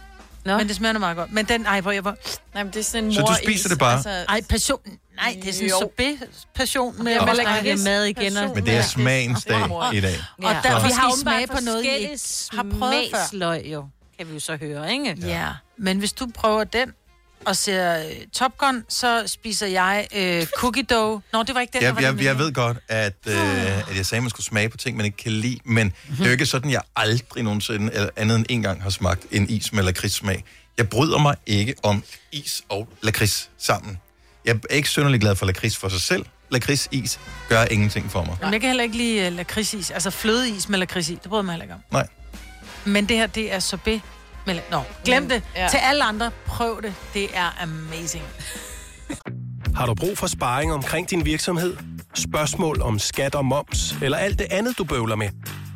[0.45, 0.57] Nå.
[0.59, 1.32] men det smager meget godt.
[1.32, 2.16] Men den, ej, hvor jeg var...
[2.55, 4.24] Nej, men det er sådan en Så du spiser det bare?
[4.28, 4.80] Ej, passion.
[5.16, 5.78] Nej, det er sådan en Jo.
[5.80, 7.84] sorbet-passion med med lakrids.
[7.84, 8.36] mad igen.
[8.36, 9.61] og- Men det er smagens dag
[9.95, 10.14] i dag.
[10.38, 10.61] Og Ja.
[10.62, 13.18] derfor vi skal har åbenbart smage på noget, I forskellige ikke har prøvet før.
[13.18, 13.86] smagsløg, jo.
[14.18, 15.16] Kan vi jo så høre, ikke?
[15.26, 16.93] Ja, men hvis du prøver den
[17.45, 21.20] og ser øh, Top Gun, så spiser jeg øh, cookie dough.
[21.32, 23.78] Nå, det var ikke den, der Jeg, var jeg, den jeg ved godt, at, øh,
[23.78, 26.16] at jeg sagde, at man skulle smage på ting, man ikke kan lide, men mm-hmm.
[26.16, 29.26] det er jo ikke sådan, jeg aldrig nogensinde, eller andet end en gang, har smagt
[29.30, 30.45] en is med lakridssmag.
[30.78, 33.99] Jeg bryder mig ikke om is og lakrids sammen.
[34.45, 36.26] Jeg er ikke synderlig glad for lakrids for sig selv.
[36.51, 38.36] Lakridsis gør ingenting for mig.
[38.40, 41.14] Men jeg kan heller ikke lide uh, lakridsis, altså flødeis med lakrids i.
[41.14, 41.80] Det bryder jeg mig heller ikke om.
[41.90, 42.07] Nej.
[42.84, 44.01] Men det her, det er sorbet
[44.47, 45.43] la- Nå, glem det.
[45.57, 45.68] Ja.
[45.68, 46.95] Til alle andre, prøv det.
[47.14, 48.24] Det er amazing.
[49.76, 51.76] Har du brug for sparring omkring din virksomhed?
[52.14, 55.28] Spørgsmål om skat og moms, eller alt det andet, du bøvler med?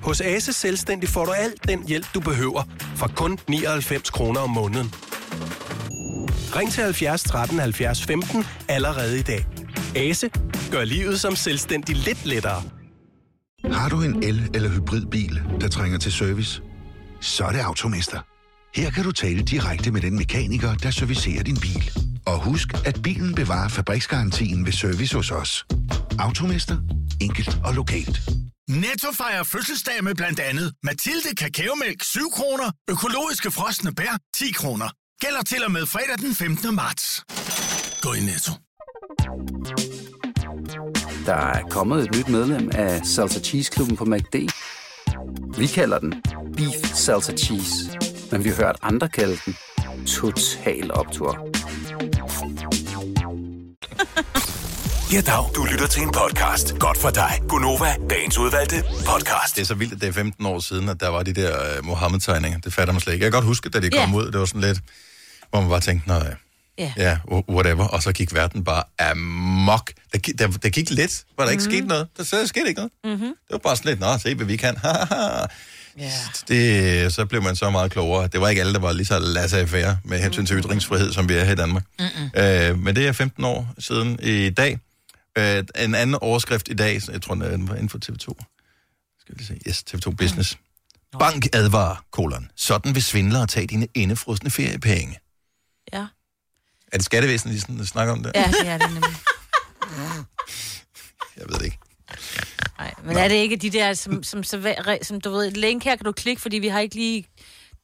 [0.02, 2.62] Hos Ase Selvstændig får du alt den hjælp, du behøver,
[2.96, 4.94] for kun 99 kroner om måneden.
[6.56, 9.46] Ring til 70 13 70 15 allerede i dag.
[9.96, 10.30] Ase
[10.70, 12.62] gør livet som selvstændig lidt lettere.
[13.72, 16.62] Har du en el- eller hybridbil, der trænger til service?
[17.20, 18.18] Så er det Automester.
[18.76, 21.90] Her kan du tale direkte med den mekaniker, der servicerer din bil.
[22.26, 25.66] Og husk, at bilen bevarer fabriksgarantien ved service hos os.
[26.18, 26.76] Automester.
[27.20, 28.20] Enkelt og lokalt.
[28.68, 34.88] Netto fejrer fødselsdag med blandt andet Mathilde Kakaomælk 7 kroner, økologiske frosne bær 10 kroner.
[35.20, 36.74] Gælder til og med fredag den 15.
[36.74, 37.24] marts.
[38.00, 38.52] Gå i Netto.
[41.26, 44.34] Der er kommet et nyt medlem af Salsa Cheese Klubben på MACD.
[45.58, 46.14] Vi kalder den
[46.56, 47.90] Beef Salsa Cheese,
[48.32, 49.56] men vi har hørt andre kalde den
[50.06, 51.48] Total Optor.
[55.12, 55.44] Ja, dag.
[55.54, 56.78] Du lytter til en podcast.
[56.78, 57.40] Godt for dig.
[57.48, 59.54] Gunova, dagens udvalgte podcast.
[59.56, 61.78] Det er så vildt, at det er 15 år siden, at der var de der
[61.78, 62.58] uh, Mohammed-tegninger.
[62.60, 63.24] Det fatter man slet ikke.
[63.24, 64.16] Jeg kan godt huske, da de kom Ja.
[64.16, 64.78] ud, det var sådan lidt,
[65.50, 66.34] hvor man bare tænkte, nej,
[66.78, 66.92] Ja.
[66.96, 67.84] ja, wh- whatever.
[67.88, 69.92] Og så gik verden bare amok.
[70.12, 71.70] Der, der, der gik lidt, hvor der ikke Mhm.
[71.72, 72.08] skete noget.
[72.16, 72.92] Der, der skete ikke noget.
[73.04, 73.20] Mm-hmm.
[73.28, 74.76] Det var bare sådan lidt, nå, se hvad vi kan.
[76.48, 78.28] det, så blev man så meget klogere.
[78.28, 81.34] Det var ikke alle, der var lige så laissez-faire med hensyn til ytringsfrihed, som vi
[81.34, 81.84] er her i Danmark.
[81.98, 82.30] Mm-mm.
[82.42, 84.78] Øh, men det er 15 år siden i dag.
[85.38, 88.44] Øh, en anden overskrift i dag, jeg tror, den var inden for TV2.
[89.20, 89.60] Skal vi se.
[89.68, 90.58] Yes, TV2 Business.
[91.18, 92.50] Bank advarer, kolon.
[92.56, 95.18] Sådan vil svindlere tage dine indefrosne feriepenge.
[95.92, 96.06] Ja.
[96.92, 98.32] Er det skattevæsenet, de snakker om det?
[98.34, 99.16] Ja, det er det nemlig.
[101.36, 101.78] Jeg ved det ikke.
[102.78, 104.64] Nej, men er det ikke de der, som, som, som,
[105.02, 107.24] som du ved, link her kan du klikke, fordi vi har ikke lige...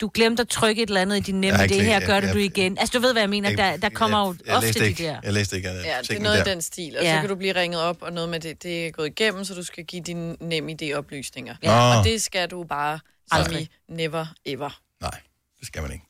[0.00, 2.22] Du glemte at trykke et eller andet i din Jeg nemme, det her gør Jeg-
[2.22, 2.78] det du jeg- igen.
[2.78, 3.56] Altså, du ved, hvad jeg mener.
[3.56, 5.16] Der, der kommer jo jeg ofte læste de ikke, der.
[5.22, 6.50] Jeg læste ikke uh, Ja, det er noget der.
[6.52, 6.96] i den stil.
[6.98, 7.14] Og Ja.
[7.16, 9.54] så kan du blive ringet op, og noget med det, det er gået igennem, så
[9.54, 11.54] du skal give dine nem idé-oplysninger.
[11.62, 11.98] Ja.
[11.98, 13.00] Og det skal du bare
[13.30, 15.20] aldrig, never, ever Nej,
[15.60, 16.04] det skal man ikke.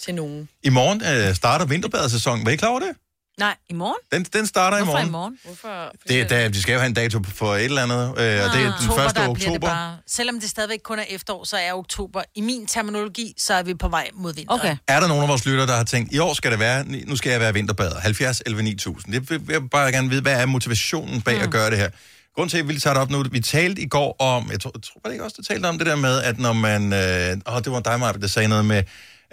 [0.00, 0.48] til nogen.
[0.62, 2.46] I morgen øh, starter vinterbadesæsonen.
[2.46, 2.90] Var I klar over det?
[3.38, 3.96] Nej, i morgen?
[4.12, 5.08] Den, den starter i Hvorfor morgen.
[5.08, 5.38] i morgen?
[5.44, 5.92] Hvorfor?
[6.08, 8.18] Det, er, da, de skal jo have en dato for et eller andet, øh, og
[8.18, 8.98] det er den 1.
[8.98, 9.04] Ah.
[9.04, 9.52] der bliver oktober.
[9.52, 13.54] Det bare, selvom det stadigvæk kun er efterår, så er oktober, i min terminologi, så
[13.54, 14.54] er vi på vej mod vinter.
[14.54, 14.76] Okay.
[14.88, 17.16] Er der nogen af vores lyttere, der har tænkt, i år skal det være, nu
[17.16, 19.12] skal jeg være vinterbader, 70 11 9000.
[19.12, 21.42] Det vil jeg vil bare gerne vide, hvad er motivationen bag mm.
[21.42, 21.90] at gøre det her?
[22.34, 24.60] Grunden til, at jeg ville tage det op nu, vi talte i går om, jeg
[24.60, 26.52] tror, jeg tror var det ikke også, du talte om det der med, at når
[26.52, 28.82] man, øh, åh, det var dig, Maja, der sagde noget med,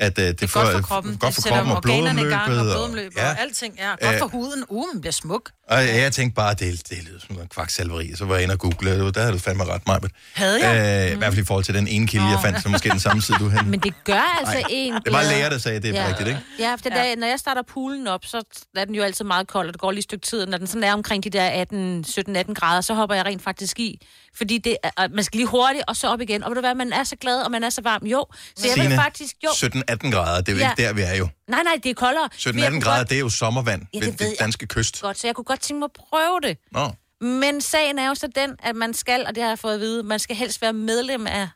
[0.02, 1.18] at øh, det, det er Godt for kroppen.
[1.18, 2.74] godt for det sætter kroppen og organerne i gang, og blodomløbet.
[2.74, 3.76] blodomløb og, og alting.
[3.78, 4.64] Ja, godt Øh, for huden.
[4.70, 5.52] Uh, man bliver smuk.
[5.70, 8.16] Og jeg tænkte bare, det, det lyder som en kvaksalveri.
[8.16, 9.99] Så var jeg inde og google, og der havde du fandme ret, Maja.
[10.34, 11.08] Havde jeg?
[11.08, 12.99] Øh, I hvert fald i forhold til den ene kilde, jeg fandt, som måske den
[12.99, 13.70] samme side, du hen.
[13.72, 16.39] Men det gør altså Nej, en det var læger, der sagde, det er rigtigt, ikke?
[16.60, 17.10] Ja, for det ja.
[17.10, 18.43] Der, når jeg starter poolen op, så
[18.78, 20.45] er den jo altid meget kold, og det går lige et stykke tid.
[20.45, 23.80] Når den sådan er omkring de der 18, 17-18 grader, så hopper jeg rent faktisk
[23.80, 24.02] i.
[24.38, 26.43] Fordi det er, man skal lige hurtigt, og så op igen.
[26.43, 28.06] Og ved du hvad, man er så glad, og man er så varm.
[28.06, 28.26] Jo,
[28.56, 29.36] så jeg vil Signe, faktisk...
[29.43, 29.49] Jo.
[29.94, 30.72] 17-18 grader, det er jo Ja.
[30.72, 31.28] ikke der, vi er jo.
[31.48, 32.30] Nej, nej, det er koldere.
[32.46, 34.34] Men jeg 17-18 kunne grader, godt- det er jo sommervand Ja, ved det ved den
[34.34, 34.39] jeg.
[34.39, 35.02] danske kyst.
[35.02, 36.58] Godt, så jeg kunne godt tænke mig at prøve det.
[36.72, 36.89] Nå.
[37.28, 39.80] Men sagen er jo så den, at man skal, og det har jeg fået at
[39.80, 41.48] vide, man skal helst være medlem af,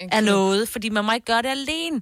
[0.00, 2.00] af noget, fordi man må ikke gøre det alene.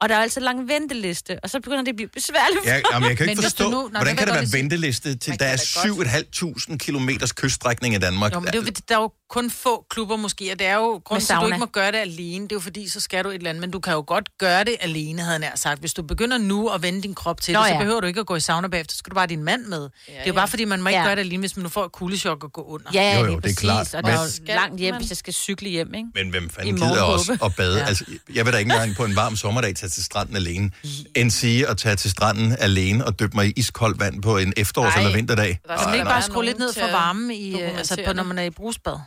[0.00, 2.66] Og der er altid lang venteliste, og så begynder det at blive besværligt.
[2.66, 5.38] Ja, jamen, jeg kan Men ikke forstå, nu- Nå, hvordan kan der være venteliste til,
[5.40, 8.32] der er 7.500 kilometers kyststrækning i Danmark?
[8.34, 10.66] Jo, men det er jo, fordi, der er jo kun få klubber måske, og det
[10.66, 12.44] er jo grund til, at du ikke må gøre det alene.
[12.44, 14.28] Det er jo fordi, så skal du et eller andet, men du kan jo godt
[14.38, 15.80] gøre det alene, havde jeg nær sagt.
[15.80, 17.78] Hvis du begynder nu at vende din krop til Nå det, så ja.
[17.78, 19.64] behøver du ikke at gå i sauna bagefter, så skal du bare have din mand
[19.66, 19.80] med.
[20.08, 21.04] Ja, det er jo bare fordi, man må ikke Ja.
[21.06, 22.90] gøre det alene, hvis man nu får et kuldechok og gå under.
[22.94, 23.58] Ja, ja, Jo, jo, det er præcis.
[23.58, 26.08] klart, Og der er jo langt hjem, hvis jeg skal cykle hjem, ikke?
[26.14, 27.74] Men hvem fanden gider også at bade?
[27.76, 27.80] Ja.
[27.82, 27.86] Ja.
[27.88, 28.04] Altså,
[28.34, 30.70] jeg vil da ikke engang på en varm sommerdag tage til stranden alene,
[31.16, 34.52] end sige at tage til stranden alene og dyppe mig i iskoldt vand på en
[34.58, 35.60] efterårs- Ej, eller vinterdag.
[35.68, 38.38] Kan man ikke bare skrue lidt ned for varmen, i, øh, altså på, når man
[38.38, 38.98] er i brusbad?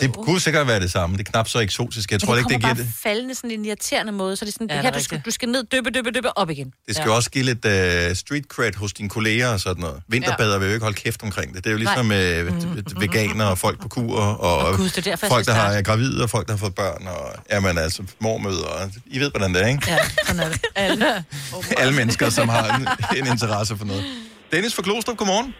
[0.00, 1.16] Det kunne sikkert være det samme.
[1.16, 2.10] Det er knap så eksotisk.
[2.10, 3.00] Jeg Men tror det ikke, det kommer giver bare det.
[3.02, 5.04] faldende sådan en irriterende måde, så det er sådan, Ja, det det her, er du
[5.04, 6.72] skal, du skal ned, dyppe, dyppe, dyppe, op igen.
[6.86, 10.02] Det skal jo også give lidt uh, street cred hos dine kolleger og sådan noget.
[10.08, 11.64] Vinterbader vil jo ikke holde kæft omkring det.
[11.64, 15.02] Det er jo ligesom uh, veganer og folk på kur og, Og gud, det er
[15.02, 18.02] derfor, folk, der har er gravide og folk, der har fået børn og jamen, altså,
[18.20, 18.64] mormøder.
[18.66, 19.82] Og, I ved, hvordan det er, ikke?
[19.90, 20.60] Ja, sådan er det.
[20.74, 21.24] Alle.
[21.82, 22.88] Alle mennesker, som har en,
[23.18, 24.04] en interesse for noget.
[24.52, 25.52] Dennis fra Klostrup, godmorgen.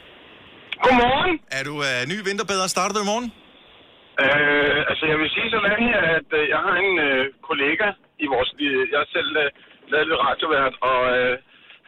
[0.84, 1.38] Godmorgen.
[1.50, 2.66] Er du uh, ny vinterbader?
[2.66, 3.32] Starter du i morgen?
[4.22, 7.86] Øh, altså, jeg vil sige sådan her, at øh, jeg har en øh, kollega
[8.24, 8.50] i vores...
[8.66, 9.48] Øh, jeg har selv øh,
[9.92, 11.34] lavet lidt radiovært, og øh,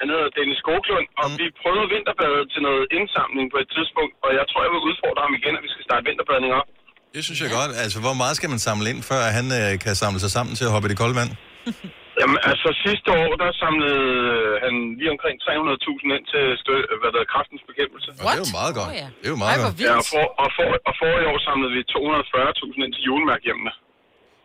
[0.00, 1.36] han hedder Dennis Skoglund, og mm.
[1.40, 5.22] vi prøvede vinterbadet til noget indsamling på et tidspunkt, og jeg tror, jeg vil udfordre
[5.26, 6.68] ham igen, at vi skal starte vinterbadning op.
[7.14, 7.72] Det synes jeg godt.
[7.84, 10.64] Altså, hvor meget skal man samle ind, før han uh, kan samle sig sammen til
[10.68, 11.32] at hoppe i det kolde vand?
[12.20, 17.10] Jamen, altså sidste år, der samlede øh, han lige omkring 300.000 ind til stø, hvad
[17.14, 18.08] der er kraftens bekæmpelse.
[18.20, 18.90] Og det er jo meget godt.
[19.20, 19.74] Det er jo meget godt.
[19.86, 23.72] Ja, og for, og, for, og for i år samlede vi 240.000 ind til julemærkhjemmene.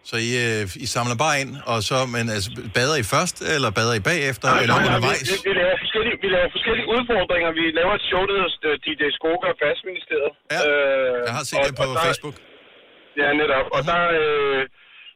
[0.10, 3.70] Så I, øh, I samler bare ind, og så, men altså, bader I først, eller
[3.78, 5.28] bader I bagefter, Nej, eller nej, nej, undervejs?
[5.32, 7.50] Vi, vi, laver forskellige, vi laver forskellige udfordringer.
[7.60, 10.32] Vi laver et show, der hedder øh, DJ Skoga og Fastministeriet.
[10.54, 12.36] Ja, øh, jeg har set det på Facebook.
[13.22, 13.66] Ja, netop.
[13.76, 14.62] Og der øh,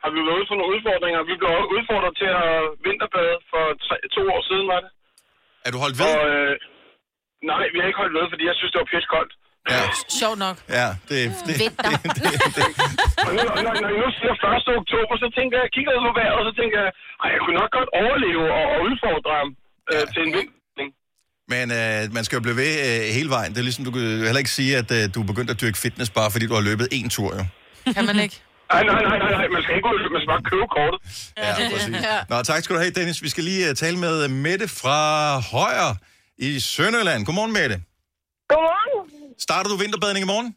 [0.06, 1.20] har vi været ude for nogle udfordringer.
[1.32, 2.52] Vi blev også udfordret til at
[2.88, 4.92] vinterbade for tre, to år siden, var det.
[5.66, 6.12] Er du holdt ved?
[6.20, 6.52] Og, øh,
[7.52, 9.34] nej, vi har ikke holdt ved, fordi jeg synes, det var pisse koldt.
[9.74, 9.84] Ja.
[10.22, 10.58] Sjovt nok.
[10.80, 11.92] Ja, det, det, Vinter.
[13.28, 14.82] Og nu, og når, når I nu siger 1.
[14.82, 16.92] oktober, så tænker jeg, jeg kigger ud på vejret, og så tænker jeg,
[17.24, 19.50] ej, jeg kunne nok godt overleve og, og udfordre ham
[19.92, 20.56] øh, til en vinter.
[21.54, 23.50] Men øh, man skal jo blive ved øh, hele vejen.
[23.54, 25.78] Det er ligesom, du kan heller ikke sige, at øh, du er begyndt at dyrke
[25.86, 27.44] fitness, bare fordi du har løbet en tur, jo.
[27.98, 28.38] Kan man ikke?
[28.74, 31.00] Nej, nej, nej, nej, nej, man skal ikke ud, man skal bare købe kortet.
[31.38, 31.96] Ja, præcis.
[32.30, 33.22] Nå, tak skal du have, Dennis.
[33.24, 35.00] Vi skal lige uh, tale med øh, Mette fra
[35.40, 35.92] Højer
[36.38, 37.26] i Sønderland.
[37.26, 37.76] Godmorgen, Mette.
[38.50, 39.10] Godmorgen.
[39.40, 40.56] Starter du vinterbadning i morgen?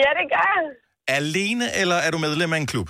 [0.00, 0.64] Ja, det gør jeg.
[1.18, 2.88] Alene, eller er du medlem af en klub?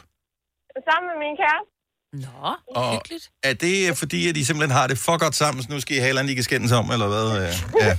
[0.91, 1.69] Sammen med min kæreste.
[2.13, 3.31] Nå, Og hyggeligt.
[3.43, 5.97] er det øh, fordi, at I simpelthen har det for godt sammen, så nu skal
[5.97, 7.27] I have eller andet, I kan skændes om, eller hvad?
[7.43, 7.99] Øh, Ja.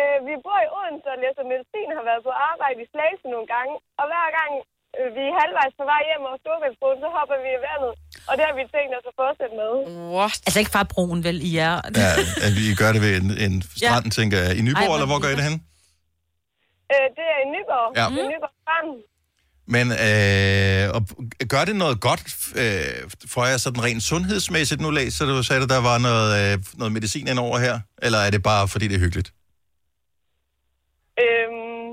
[0.00, 3.48] Øh, vi bor i Odense og læser medicin, har været på arbejde i Slagelse nogle
[3.54, 3.74] gange.
[4.00, 4.50] Og hver gang
[4.98, 7.92] øh, vi er halvvejs på vej hjem over Storvældsbroen, så hopper vi i vandet.
[8.28, 9.70] Og det har vi tænkt os at fortsætte med.
[10.16, 10.36] What?
[10.46, 11.74] Altså ikke fra broen, vel, I er.
[12.04, 12.10] ja,
[12.46, 14.14] at vi gør det ved en, en strand, ja.
[14.18, 14.50] tænker jeg.
[14.58, 15.56] I Nyborg, Ej, eller hvor gør I det hen?
[16.92, 17.86] Øh, det er i Nyborg.
[18.00, 18.04] Ja.
[18.16, 18.90] Ved Nyborg Strand.
[19.74, 21.00] Men øh, og
[21.48, 22.22] gør det noget godt
[22.62, 24.80] øh, for jer sådan rent sundhedsmæssigt?
[24.80, 27.80] Nu læser du, sagde du, der var noget, øh, noget medicin ind over her.
[28.02, 29.32] Eller er det bare, fordi det er hyggeligt?
[31.22, 31.88] Øhm,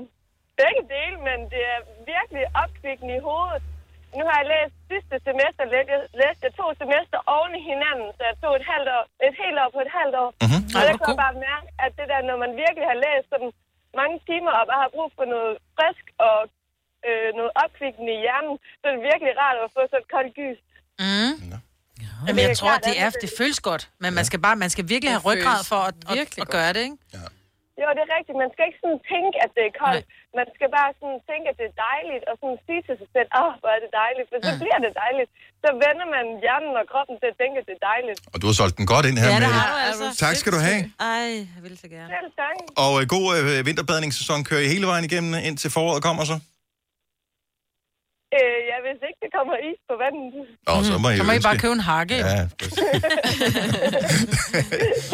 [0.62, 1.80] begge dele, men det er
[2.14, 3.62] virkelig opkvikkende i hovedet.
[4.18, 5.62] Nu har jeg læst sidste semester,
[6.22, 9.58] læste jeg, to semester oven i hinanden, så jeg tog et, halvt år, et helt
[9.62, 10.30] år på et halvt år.
[10.42, 10.76] Mm-hmm.
[10.76, 13.52] Og jeg bare mærke, at det der, når man virkelig har læst sådan
[14.00, 16.38] mange timer og bare har brug for noget frisk og
[17.08, 20.32] øh, noget opkvikkende i hjernen, så er det virkelig rart at få sådan et koldt
[20.40, 20.58] gys.
[21.04, 21.34] Mm.
[22.26, 25.10] Jamen, jeg tror, det er, det føles godt, men man skal bare, man skal virkelig
[25.16, 26.96] have ryggrad for at, at, at gøre det, ikke?
[27.80, 28.36] Jo, det er rigtigt.
[28.44, 30.04] Man skal ikke sådan tænke, at det er koldt.
[30.38, 33.28] Man skal bare sådan tænke, at det er dejligt, og sådan sige til sig selv,
[33.40, 35.30] åh, oh, hvor er det dejligt, for så bliver det dejligt.
[35.62, 38.18] Så vender man hjernen og kroppen til at tænke, at det er dejligt.
[38.32, 40.06] Og du har solgt den godt ind her Ja, det med har du altså.
[40.24, 40.80] Tak skal du have.
[41.14, 42.08] Ej, jeg vil så gerne.
[42.16, 42.56] Selv tak.
[42.84, 46.36] Og øh, god øh, vinterbadningssæson kører I hele vejen igennem, indtil foråret kommer så?
[48.36, 50.44] Øh, ja, hvis ikke det kommer is på vandet.
[50.68, 52.16] Nå, så må I Så må I bare købe en hakke.
[52.30, 52.36] Ja,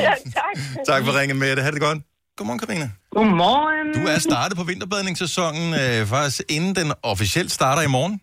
[0.06, 0.54] ja, tak.
[0.90, 1.62] tak for ringen med det.
[1.66, 1.98] Ha' det godt.
[2.42, 2.88] Godmorgen, Karina.
[3.16, 3.86] Godmorgen.
[3.98, 8.14] Du er startet på vinterbadningssæsonen øh, faktisk inden den officielt starter i morgen.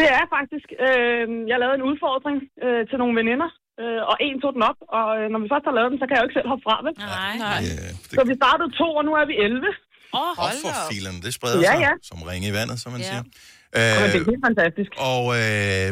[0.00, 0.68] Det er faktisk.
[0.86, 3.48] Øh, jeg lavede en udfordring øh, til nogle veninder,
[3.82, 6.04] øh, og en tog den op, og øh, når vi først har lavet den, så
[6.06, 6.94] kan jeg jo ikke selv hoppe fra, vel?
[7.20, 7.34] Nej.
[7.46, 7.60] Nej.
[8.18, 9.66] Så vi startede to, og nu er vi 11.
[10.20, 11.92] Åh, Og for filen, det spreder Ja, sig ja.
[12.10, 13.08] som ringe i vandet, som man Ja.
[13.10, 13.22] siger.
[13.74, 14.90] Men det er Øh, helt fantastisk.
[15.10, 15.88] og øh,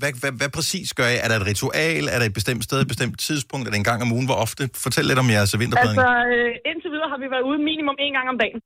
[0.00, 1.16] hvad, hvad, hvad præcis gør I?
[1.24, 2.02] Er der et ritual?
[2.14, 3.62] Er der et bestemt sted, et bestemt tidspunkt?
[3.66, 4.26] Er det en gang om ugen?
[4.30, 4.62] Hvor ofte?
[4.84, 5.98] Fortæl lidt om jeres vinterbadning.
[5.98, 8.60] Altså, øh, indtil videre har vi været ude minimum en gang om dagen.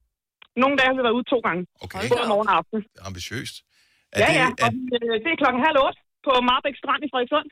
[0.62, 1.62] Nogle dage har vi været ude to gange.
[1.84, 2.02] Okay.
[2.12, 2.78] Både morgen og aften.
[3.10, 3.54] Ambitiøst.
[4.22, 4.46] Ja, ja.
[4.64, 7.48] Og, øh, det er klokken halv otte på Marbæk Strand i Frederikssund.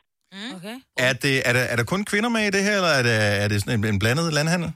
[0.56, 0.76] Okay.
[1.06, 3.16] Er, det, er, der, er der kun kvinder med i det her, eller er det,
[3.44, 4.70] er det sådan en, en blandet landhandel?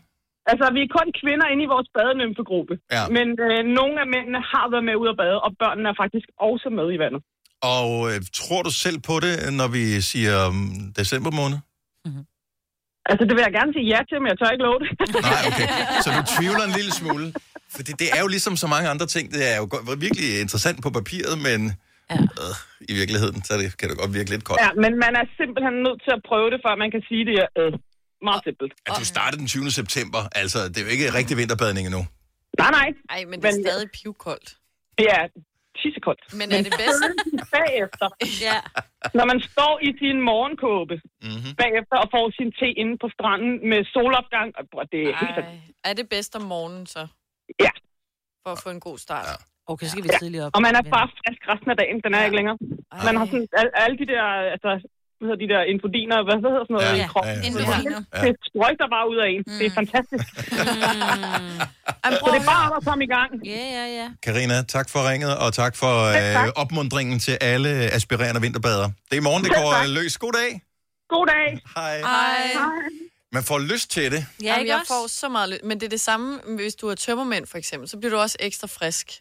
[0.50, 2.74] Altså, vi er kun kvinder inde i vores badenymfegruppe.
[2.96, 3.02] Ja.
[3.16, 6.26] Men øh, nogle af mændene har været med ud at bade, og børnene er faktisk
[6.48, 7.20] også med i vandet.
[7.78, 10.62] Og øh, tror du selv på det, når vi siger um,
[11.00, 11.58] december måned?
[13.10, 14.90] Altså, det vil jeg gerne sige ja til, men jeg tør ikke love det.
[15.34, 15.66] Nej, okay.
[16.04, 17.26] Så du tvivler en lille smule?
[17.76, 19.24] Fordi det er jo ligesom så mange andre ting.
[19.36, 21.60] Det er jo godt- virkelig interessant på papiret, men
[22.10, 22.16] ja.
[22.42, 22.54] øh,
[22.92, 24.60] i virkeligheden, så det, kan det godt virke lidt koldt.
[24.66, 27.36] ja, men man er simpelthen nødt til at prøve det, før man kan sige det
[27.44, 27.72] er øh,
[28.28, 28.72] meget simpelt.
[28.86, 29.70] At du startede den 20.
[29.80, 32.02] september, altså det er jo ikke rigtig vinterbadning endnu.
[32.62, 32.88] Nej, nej.
[33.14, 34.48] Ej, men det er stadig pivkoldt.
[34.98, 35.22] Det er
[35.80, 36.22] tissekoldt.
[36.40, 37.02] Men er det bedst?
[37.58, 38.08] bagefter,
[38.48, 38.58] ja.
[39.18, 40.94] når man står i sin morgenkåbe
[41.28, 41.52] mm-hmm.
[41.62, 44.48] bagefter og får sin te inde på stranden med solopgang,
[44.80, 45.36] og det er helt.
[45.88, 47.02] Er det bedst om morgenen så?
[47.66, 47.72] Ja.
[48.42, 49.26] For at få en god start.
[49.30, 49.36] Ja.
[49.72, 50.52] Okay, så skal vi tidligere op.
[50.56, 52.58] Og man er bare frisk resten af dagen, den er ikke længere.
[53.06, 54.70] Man har sådan al- alle de der, altså,
[55.20, 57.34] hvad hedder de der infodiner, hvad, hvad hedder sådan noget Ja, i kroppen?
[57.34, 57.40] ja,
[57.94, 57.98] ja.
[58.14, 58.20] Ja.
[58.26, 59.40] Det sprøjter bare ud af en.
[59.58, 60.24] Det er fantastisk.
[62.20, 63.30] Så det er bare at komme i gang.
[63.54, 64.08] Ja, ja, ja.
[64.26, 65.92] Karina, tak for ringet, og tak for
[66.44, 68.84] øh, opmundringen til alle aspirerende vinterbader.
[69.08, 69.86] Det er i morgen, det går tak.
[69.88, 70.18] øh, løs.
[70.18, 70.50] God dag.
[71.08, 71.48] God dag.
[71.76, 72.00] Hej.
[72.00, 72.52] Ej.
[73.32, 74.26] Man får lyst til det.
[74.42, 75.64] Ja, Jamen, jeg får så meget lyst.
[75.64, 78.36] Men det er det samme, hvis du er tømmermænd for eksempel, så bliver du også
[78.40, 79.12] ekstra frisk.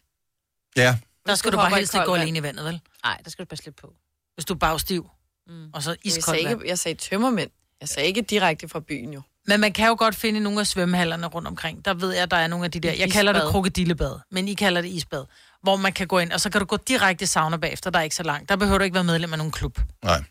[0.76, 0.96] Ja.
[1.26, 2.80] Der skal du du bare helst ikke gå alene i vandet, vel?
[3.04, 3.92] Nej, der skal du bare slippe på.
[4.34, 5.10] Hvis du er bagstiv,
[5.50, 5.70] mm.
[5.72, 6.60] og så Jeg iskoldt sagde, vand.
[6.60, 7.50] ikke, jeg sagde tømmermænd.
[7.80, 9.22] Jeg sagde ikke direkte fra byen jo.
[9.46, 11.84] Men man kan jo godt finde nogle af svømmehallerne rundt omkring.
[11.84, 14.54] Der ved jeg, der er nogle af de der, jeg kalder det krokodillebad, men I
[14.54, 15.24] kalder det isbad.
[15.62, 17.98] Hvor man kan gå ind, og så kan du gå direkte i sauna bagefter, der
[17.98, 18.48] er ikke så langt.
[18.48, 19.78] Der behøver du ikke være medlem af nogen klub.
[20.04, 20.22] Nej.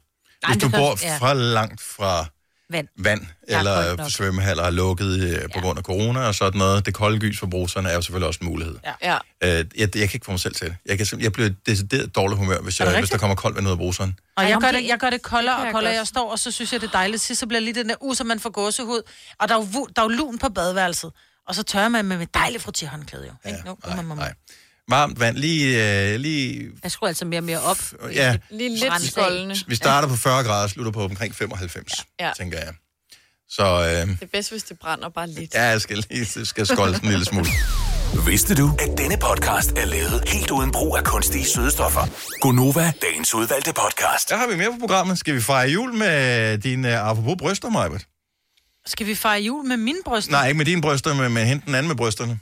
[0.48, 1.18] Hvis du bor ja.
[1.18, 2.26] fra langt fra
[2.72, 6.86] vand, vand Ja, eller svømmehaller er lukket øh, på grund af corona og sådan noget,
[6.86, 8.76] det kolde gys for bruserne er jo selvfølgelig også en mulighed.
[8.86, 8.94] Ja.
[9.42, 9.60] ja.
[9.60, 10.76] Øh, jeg, jeg kan ikke få mig selv til det.
[10.86, 13.72] Jeg, kan, jeg bliver decideret dårlig humør, hvis, jeg, hvis der kommer koldt vand ud
[13.72, 14.20] af bruseren.
[14.38, 16.74] Og jeg gør, det- jeg gør det koldere og koldere, jeg står, og så synes
[16.74, 17.22] jeg, det er dejligt.
[17.22, 19.02] Sidst så bliver lige den der så man får gåsehud.
[19.40, 21.12] Og der er, jo, der er jo lun på badeværelset.
[21.48, 23.32] Og så tørrer man med, med dejligt frotihåndklæde jo.
[23.46, 24.34] Ja, no, nej, nej.
[24.90, 26.12] Varmt vand, lige...
[26.14, 27.78] Øh, lige Jeg skruer altså mere og mere op.
[28.14, 29.56] ja, Lige lidt skoldende.
[29.68, 32.26] vi starter på 40 grader og slutter på omkring 95, Ja.
[32.28, 32.32] ja.
[32.38, 32.74] tænker jeg.
[33.50, 35.54] Så øh, Det er bedst, hvis det brænder bare lidt.
[35.54, 37.48] ja, jeg skal lige det skal skolde en lille smule.
[38.26, 42.08] Vidste du, at denne podcast er lavet helt uden brug af kunstige sødestoffer?
[42.42, 44.30] Gonova, dagens udvalgte podcast.
[44.30, 45.20] Der har vi mere på programmet.
[45.20, 48.06] Skal vi fejre jul med dine uh, apropos bryster, Majbert?
[48.86, 50.32] Skal vi fejre jul med mine bryster?
[50.32, 52.40] Nej, ikke med dine bryster, men med hende den anden med brysterne.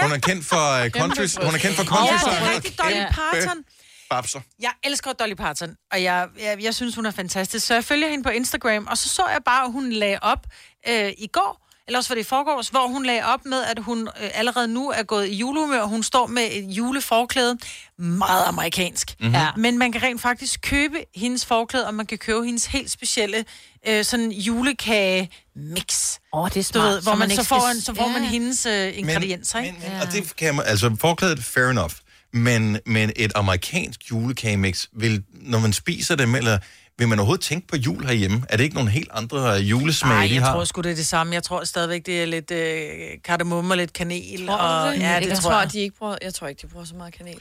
[0.00, 0.06] Ja.
[0.06, 2.78] Hun er kendt for uh, country, hun er kendt for Ja, country det er rigtigt,
[2.78, 3.64] Dolly Parton.
[4.10, 4.40] Babser.
[4.60, 7.66] Jeg elsker Dolly Parton, og jeg, jeg, jeg synes, hun er fantastisk.
[7.66, 10.46] Så jeg følger hende på Instagram, og så så jeg bare, at hun lagde op
[10.88, 13.78] øh, i går, eller også var det i forgårs, hvor hun lagde op med, at
[13.78, 15.84] hun øh, allerede nu er gået i julehumør.
[15.84, 17.58] Hun står med et juleforklæde.
[17.98, 19.14] Meget amerikansk.
[19.18, 19.26] Mhm.
[19.26, 19.42] Mm-hmm.
[19.42, 19.48] Ja.
[19.56, 23.44] Men man kan rent faktisk købe hendes forklæde, og man kan købe hendes helt specielle
[23.88, 26.18] øh, sådan julekage-mix.
[26.32, 26.84] Åh, oh, det er Du smart.
[26.88, 28.28] ved, hvor så man, ikke så får, en, så får man Ja.
[28.28, 29.78] hendes øh, ingredienser, ikke?
[29.82, 31.92] Men, og det kan man, altså forklædet, fair enough.
[32.32, 36.58] Men, men et amerikansk julekagemix, vil, når man spiser dem, eller
[36.98, 38.42] vil man overhovedet tænke på jul herhjemme?
[38.48, 40.52] Er det ikke nogle helt andre julesmage, Nej, de jeg har?
[40.52, 41.34] tror sgu, det er det samme.
[41.34, 42.90] Jeg tror stadigvæk, det er lidt øh,
[43.24, 44.46] kardemomme og lidt kanel.
[44.46, 45.00] Tror du og, det?
[45.00, 45.72] Ja, det jeg tror jeg.
[45.72, 47.38] De ikke bruger, jeg tror ikke, de bruger så meget kanel.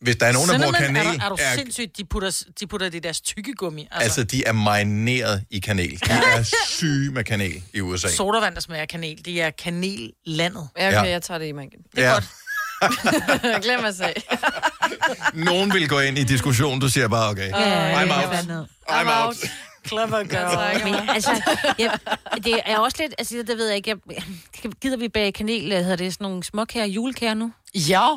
[0.00, 2.42] Hvis der er nogen, der bruger kanel, Er, du, er du er, sindssygt, de putter,
[2.60, 3.82] de putter det i deres tykkegummi.
[3.90, 5.90] Altså, altså de er marineret i kanel.
[5.90, 8.08] De er syge med kanel i USA.
[8.08, 10.68] sodavand, der smager kanel, det er kanellandet.
[10.78, 11.10] Ja, okay, Ja.
[11.10, 11.78] jeg tager det i mængden.
[11.96, 12.14] Det er Ja.
[12.14, 12.24] godt.
[13.64, 14.14] Glem at sige.
[15.50, 17.50] Nogen vil gå ind i diskussion, du siger bare, okay.
[17.50, 18.68] I'm out.
[18.90, 19.36] I'm out.
[19.88, 20.84] Clever girl.
[20.92, 21.42] Men, altså,
[21.78, 21.90] ja,
[22.44, 24.18] det er også lidt, altså det ved jeg ikke, jeg,
[24.82, 27.52] gider vi bage kanel, eller hedder det sådan nogle småkager, julekager nu?
[27.74, 28.08] Ja.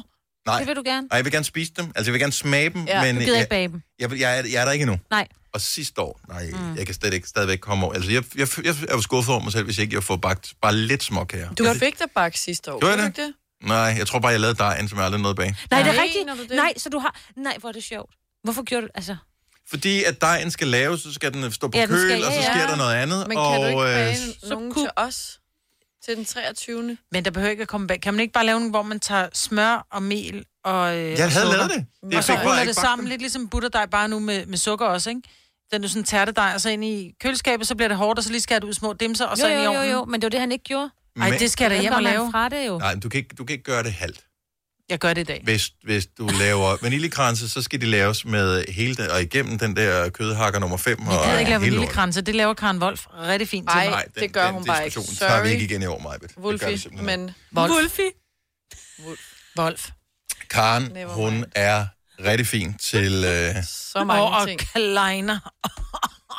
[0.48, 0.60] Nej.
[0.60, 1.08] Det vil du gerne?
[1.08, 1.86] Nej, jeg vil gerne spise dem.
[1.96, 3.16] Altså, jeg vil gerne smage dem, Ja, men...
[3.16, 3.82] du gider jeg, ikke bage dem?
[4.00, 5.00] Jeg, jeg, jeg, er, jeg er der ikke endnu.
[5.12, 5.28] Nej.
[5.54, 6.76] Og sidste år, nej, Mm.
[6.78, 7.94] jeg kan ikke stadigvæk komme over.
[7.94, 10.54] Altså, jeg, jeg, jeg er jo skuffet over mig selv, hvis ikke jeg får bagt
[10.62, 11.54] bare lidt småkager.
[11.54, 12.80] Du fik da bak sidste år.
[12.80, 13.16] Gjorde jeg det?
[13.18, 13.68] du ikke det?
[13.68, 15.56] Nej, jeg tror bare, jeg lavede dejen, som jeg aldrig nåede bag.
[15.72, 16.50] Nej, det er rigtigt.
[16.56, 17.20] Nej, så du har...
[17.38, 18.12] Nej, hvor er det sjovt.
[18.44, 18.92] Hvorfor gjorde du...
[18.96, 19.16] Altså...
[19.70, 22.32] Fordi at dejen skal laves, så skal den stå på Ja, ja, køl, skal- og
[22.32, 22.68] så ja, sker ja.
[22.68, 23.28] der noget andet.
[23.28, 24.18] Men kan og, du ikke øh, bage
[24.50, 25.40] nogen til os?
[26.08, 26.98] Til den 23.
[27.12, 28.02] Men der behøver ikke at komme bag.
[28.02, 31.12] Kan man ikke bare lave en, hvor man tager smør og mel og øh, Jeg
[31.12, 31.58] og havde sukker?
[31.58, 31.86] lavet det.
[32.12, 34.58] Jeg Og så fik bare ruller det sammen, lidt ligesom butterdej, bare nu med, med
[34.58, 35.22] sukker også, ikke?
[35.72, 38.32] Den er sådan tærtedej, og så ind i køleskabet, så bliver det hårdt, og så
[38.32, 39.92] lige skærer det ud små dimser, og så jo, ind i jo, jo, ovnen.
[39.92, 40.90] jo, men det var det, han ikke gjorde.
[41.22, 42.32] Ej, Men- det skal jeg da hjem går og lave.
[42.32, 42.78] fra det jo.
[42.78, 44.20] Nej, du kan, ikke, du kan ikke gøre det halvt.
[44.90, 45.42] Jeg gør det i dag.
[45.44, 49.76] Hvis, hvis du laver vaniljekranse, så skal de laves med hele den, og igennem den
[49.76, 51.00] der kødhakker nummer 5.
[51.00, 54.04] Jeg gider ikke lave vaniljekranse, det laver Karen Wolf rigtig fint til mig.
[54.20, 54.96] det gør hun bare ikke.
[55.00, 55.54] diskussion tager vi Sorry.
[55.54, 56.32] ikke igen i år, Majbet.
[56.38, 57.32] Wolfie, men...
[57.56, 57.72] Wolf.
[57.74, 58.12] Wolfie.
[59.60, 59.90] Wolf.
[60.50, 61.86] Karen, Never hun er
[62.26, 63.24] rigtig fin til...
[63.26, 64.60] Øh, Så mange og, og ting.
[64.60, 65.40] kleiner.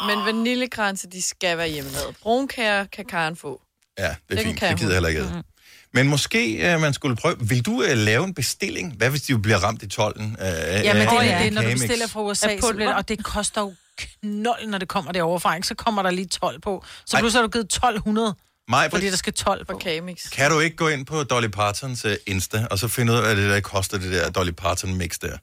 [0.07, 2.17] Men vaniljekranse, de skal være hjemmelavet.
[2.23, 3.63] Brunkager kan Karen få.
[3.99, 4.59] ja, det er Den fint.
[4.59, 5.23] kan Det gider jeg heller ikke.
[5.37, 5.43] Mm.
[5.95, 7.37] Men måske øh, man skulle prøve...
[7.41, 8.95] Vil du øh, lave en bestilling?
[8.97, 10.37] Hvad hvis de bliver ramt i tolden?
[10.41, 11.81] Øh, Ja, men det er det, når du Kagemix?
[11.81, 13.75] bestiller fra USA, så bliver, og det koster jo
[14.23, 15.67] knold, når det kommer derovre fra, ikke?
[15.67, 16.85] så kommer der lige 12 på.
[17.07, 17.21] Så Ej.
[17.21, 18.35] pludselig har du givet 1200,
[18.69, 19.79] Maj, fordi der skal 12 på.
[19.79, 20.31] Kagemix.
[20.31, 23.25] Kan du ikke gå ind på Dolly Partons uh, Insta, og så finde ud af,
[23.25, 25.37] hvad det der koster, det der Dolly Parton mix der?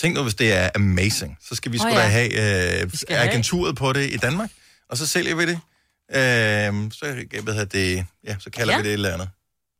[0.00, 1.96] Tænk nu, hvis det er amazing, så skal vi Åh, sgu ja.
[2.02, 3.30] da have uh, skal have.
[3.30, 4.50] agenturet på det i Danmark,
[4.90, 5.54] og så sælger vi det.
[6.08, 8.76] Uh, så, hvad hedder det, ja, så kalder Ja.
[8.78, 8.82] ja.
[8.82, 9.28] vi det et eller andet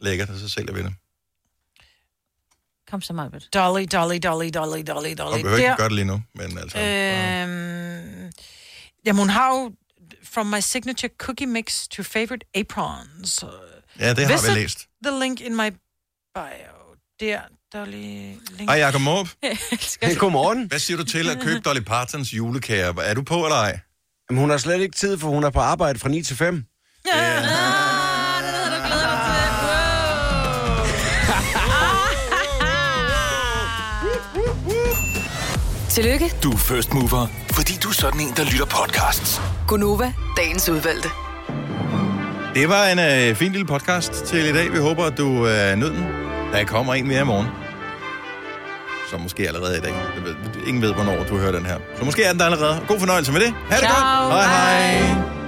[0.00, 0.94] lækkert, og så sælger vi det.
[2.90, 3.48] Kom så meget.
[3.54, 5.36] Dolly, Dolly, Dolly, Dolly, Dolly, Dolly.
[5.36, 6.78] vi behøver ikke gøre det lige nu, men altså...
[6.78, 8.32] Øhm,
[9.06, 9.72] jamen, hun har jo
[10.24, 13.44] From my signature cookie mix to favorite aprons.
[13.98, 14.88] Ja, det har Visit vi læst.
[15.04, 15.70] the link in my
[16.34, 16.96] bio.
[17.20, 17.40] Der,
[17.72, 17.94] Dolly...
[17.94, 18.70] Link.
[18.70, 19.28] Hej, Jacob Måb.
[20.18, 20.66] Godmorgen.
[20.66, 22.94] Hvad siger du til at købe Dolly Partons julekager?
[23.02, 23.80] Er du på eller ej?
[24.30, 26.64] Jamen, hun har slet ikke tid, for hun er på arbejde fra 9 til 5.
[36.00, 39.40] Tillykke, Du er first mover, fordi du er sådan en, der lytter podcasts.
[39.68, 41.08] Gunova, dagens udvalgte.
[42.54, 44.72] Det var en øh, fin lille podcast til i dag.
[44.72, 46.04] Vi håber, at du øh, nød den.
[46.52, 47.46] Der kommer en mere i morgen.
[49.10, 49.94] Så måske allerede i dag.
[50.24, 50.34] Ved,
[50.66, 51.76] ingen ved, hvornår du hører den her.
[51.98, 52.80] Så måske er den der allerede.
[52.88, 53.54] God fornøjelse med det.
[53.70, 54.22] Ha' det Ciao.
[54.22, 54.34] godt.
[54.34, 55.39] Hej hej.